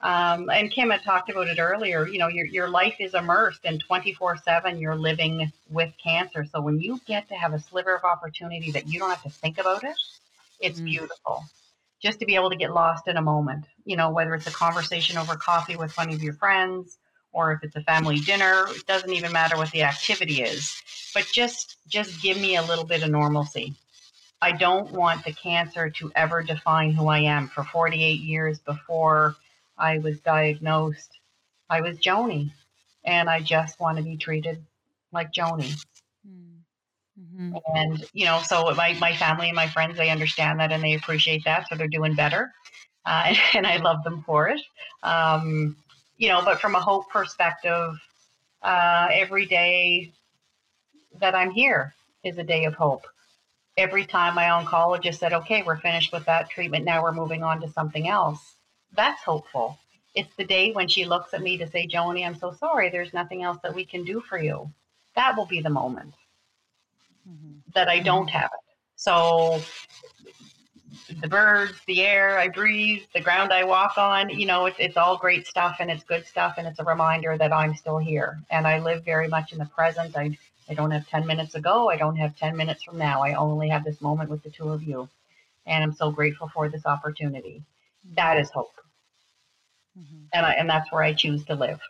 Um, 0.00 0.50
and 0.50 0.70
Kim 0.70 0.90
had 0.90 1.02
talked 1.02 1.30
about 1.30 1.48
it 1.48 1.58
earlier. 1.58 2.06
You 2.06 2.18
know, 2.18 2.28
your 2.28 2.46
your 2.46 2.68
life 2.68 2.96
is 3.00 3.14
immersed 3.14 3.64
in 3.64 3.78
24/7. 3.78 4.78
You're 4.78 4.94
living 4.94 5.50
with 5.70 5.92
cancer. 6.02 6.44
So 6.44 6.60
when 6.60 6.78
you 6.78 7.00
get 7.06 7.28
to 7.28 7.34
have 7.34 7.54
a 7.54 7.58
sliver 7.58 7.94
of 7.94 8.04
opportunity 8.04 8.70
that 8.72 8.88
you 8.88 8.98
don't 8.98 9.08
have 9.08 9.22
to 9.22 9.30
think 9.30 9.58
about 9.58 9.84
it, 9.84 9.96
it's 10.60 10.80
mm. 10.80 10.84
beautiful. 10.84 11.44
Just 12.02 12.20
to 12.20 12.26
be 12.26 12.34
able 12.34 12.50
to 12.50 12.56
get 12.56 12.74
lost 12.74 13.08
in 13.08 13.16
a 13.16 13.22
moment. 13.22 13.64
You 13.86 13.96
know, 13.96 14.10
whether 14.10 14.34
it's 14.34 14.46
a 14.46 14.52
conversation 14.52 15.16
over 15.16 15.34
coffee 15.34 15.76
with 15.76 15.96
one 15.96 16.12
of 16.12 16.22
your 16.22 16.34
friends, 16.34 16.98
or 17.32 17.52
if 17.52 17.62
it's 17.62 17.76
a 17.76 17.82
family 17.82 18.18
dinner, 18.18 18.66
it 18.68 18.86
doesn't 18.86 19.12
even 19.12 19.32
matter 19.32 19.56
what 19.56 19.70
the 19.70 19.82
activity 19.82 20.42
is. 20.42 20.82
But 21.14 21.26
just 21.32 21.78
just 21.88 22.20
give 22.20 22.38
me 22.38 22.56
a 22.56 22.62
little 22.62 22.84
bit 22.84 23.02
of 23.02 23.10
normalcy. 23.10 23.74
I 24.42 24.52
don't 24.52 24.92
want 24.92 25.24
the 25.24 25.32
cancer 25.32 25.88
to 25.88 26.12
ever 26.14 26.42
define 26.42 26.92
who 26.92 27.08
I 27.08 27.20
am. 27.20 27.48
For 27.48 27.64
48 27.64 28.20
years 28.20 28.58
before 28.58 29.36
I 29.78 29.98
was 29.98 30.20
diagnosed, 30.20 31.10
I 31.68 31.80
was 31.80 31.98
Joni, 31.98 32.52
and 33.04 33.28
I 33.28 33.40
just 33.40 33.78
want 33.80 33.98
to 33.98 34.04
be 34.04 34.16
treated 34.16 34.64
like 35.12 35.32
Joni. 35.32 35.76
Hmm. 36.26 36.56
Mm-hmm. 37.20 37.56
And, 37.74 38.04
you 38.12 38.26
know, 38.26 38.40
so 38.44 38.74
my, 38.74 38.94
my 39.00 39.14
family 39.14 39.48
and 39.48 39.56
my 39.56 39.68
friends, 39.68 39.96
they 39.96 40.10
understand 40.10 40.60
that 40.60 40.72
and 40.72 40.82
they 40.82 40.94
appreciate 40.94 41.44
that. 41.44 41.66
So 41.68 41.76
they're 41.76 41.88
doing 41.88 42.14
better. 42.14 42.52
Uh, 43.04 43.34
and 43.54 43.66
I 43.66 43.76
love 43.78 44.04
them 44.04 44.22
for 44.26 44.48
it. 44.48 44.60
Um, 45.02 45.76
you 46.18 46.28
know, 46.28 46.42
but 46.44 46.60
from 46.60 46.74
a 46.74 46.80
hope 46.80 47.08
perspective, 47.10 47.94
uh, 48.62 49.08
every 49.12 49.46
day 49.46 50.12
that 51.20 51.34
I'm 51.34 51.50
here 51.50 51.94
is 52.24 52.38
a 52.38 52.44
day 52.44 52.64
of 52.64 52.74
hope. 52.74 53.06
Every 53.76 54.06
time 54.06 54.34
my 54.34 54.44
oncologist 54.44 55.18
said, 55.18 55.32
okay, 55.32 55.62
we're 55.62 55.78
finished 55.78 56.12
with 56.12 56.24
that 56.24 56.48
treatment, 56.48 56.84
now 56.84 57.02
we're 57.02 57.12
moving 57.12 57.42
on 57.42 57.60
to 57.60 57.68
something 57.68 58.08
else, 58.08 58.55
that's 58.96 59.22
hopeful. 59.22 59.78
It's 60.14 60.34
the 60.36 60.44
day 60.44 60.72
when 60.72 60.88
she 60.88 61.04
looks 61.04 61.34
at 61.34 61.42
me 61.42 61.58
to 61.58 61.68
say, 61.68 61.86
Joni, 61.86 62.26
I'm 62.26 62.38
so 62.38 62.52
sorry, 62.52 62.88
there's 62.90 63.12
nothing 63.12 63.42
else 63.42 63.58
that 63.62 63.74
we 63.74 63.84
can 63.84 64.04
do 64.04 64.20
for 64.20 64.38
you. 64.38 64.70
That 65.14 65.36
will 65.36 65.46
be 65.46 65.60
the 65.60 65.70
moment 65.70 66.14
mm-hmm. 67.28 67.58
that 67.74 67.88
I 67.88 68.00
don't 68.00 68.28
have 68.28 68.50
it. 68.52 68.74
So 68.96 69.60
the 71.20 71.28
birds, 71.28 71.74
the 71.86 72.02
air 72.02 72.38
I 72.38 72.48
breathe, 72.48 73.02
the 73.14 73.20
ground 73.20 73.52
I 73.52 73.64
walk 73.64 73.98
on, 73.98 74.30
you 74.30 74.46
know, 74.46 74.66
it's, 74.66 74.78
it's 74.78 74.96
all 74.96 75.16
great 75.16 75.46
stuff 75.46 75.76
and 75.80 75.90
it's 75.90 76.04
good 76.04 76.26
stuff. 76.26 76.54
And 76.58 76.66
it's 76.66 76.78
a 76.78 76.84
reminder 76.84 77.36
that 77.38 77.52
I'm 77.52 77.74
still 77.74 77.98
here 77.98 78.40
and 78.50 78.66
I 78.66 78.78
live 78.78 79.04
very 79.04 79.28
much 79.28 79.52
in 79.52 79.58
the 79.58 79.66
present. 79.66 80.16
I, 80.16 80.36
I 80.68 80.74
don't 80.74 80.90
have 80.90 81.06
10 81.08 81.26
minutes 81.26 81.54
ago. 81.54 81.90
I 81.90 81.96
don't 81.96 82.16
have 82.16 82.36
10 82.36 82.56
minutes 82.56 82.82
from 82.82 82.98
now. 82.98 83.22
I 83.22 83.34
only 83.34 83.68
have 83.68 83.84
this 83.84 84.00
moment 84.00 84.30
with 84.30 84.42
the 84.42 84.50
two 84.50 84.70
of 84.70 84.82
you. 84.82 85.08
And 85.66 85.82
I'm 85.82 85.94
so 85.94 86.10
grateful 86.10 86.48
for 86.48 86.68
this 86.68 86.86
opportunity. 86.86 87.62
Mm-hmm. 88.06 88.14
That 88.14 88.38
is 88.38 88.50
hope. 88.50 88.72
Mm-hmm. 89.98 90.24
And 90.32 90.46
I, 90.46 90.52
and 90.52 90.68
that's 90.68 90.90
where 90.92 91.02
I 91.02 91.12
choose 91.12 91.44
to 91.46 91.54
live. 91.54 91.80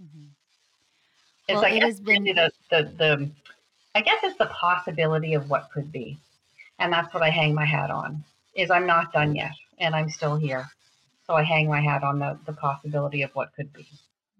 Mm-hmm. 0.00 0.26
It's 1.48 1.54
well, 1.54 1.62
like 1.62 1.74
it 1.74 1.82
has 1.82 2.00
been 2.00 2.24
the, 2.24 2.50
the, 2.70 2.82
the, 2.98 3.30
I 3.94 4.00
guess 4.00 4.18
it's 4.22 4.36
the 4.36 4.46
possibility 4.46 5.34
of 5.34 5.48
what 5.48 5.70
could 5.72 5.92
be 5.92 6.18
and 6.78 6.92
that's 6.92 7.12
what 7.14 7.22
I 7.22 7.30
hang 7.30 7.54
my 7.54 7.64
hat 7.64 7.90
on. 7.90 8.24
Is 8.54 8.70
I'm 8.70 8.86
not 8.86 9.12
done 9.12 9.34
yet, 9.34 9.52
and 9.78 9.94
I'm 9.94 10.10
still 10.10 10.36
here. 10.36 10.66
So 11.26 11.34
I 11.34 11.42
hang 11.42 11.68
my 11.68 11.80
hat 11.80 12.02
on 12.02 12.18
the 12.18 12.38
the 12.46 12.52
possibility 12.52 13.22
of 13.22 13.30
what 13.34 13.54
could 13.54 13.72
be. 13.72 13.86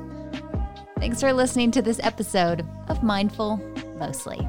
Thanks 0.98 1.20
for 1.20 1.32
listening 1.32 1.70
to 1.72 1.82
this 1.82 2.00
episode 2.02 2.66
of 2.88 3.02
Mindful 3.02 3.58
Mostly. 3.98 4.48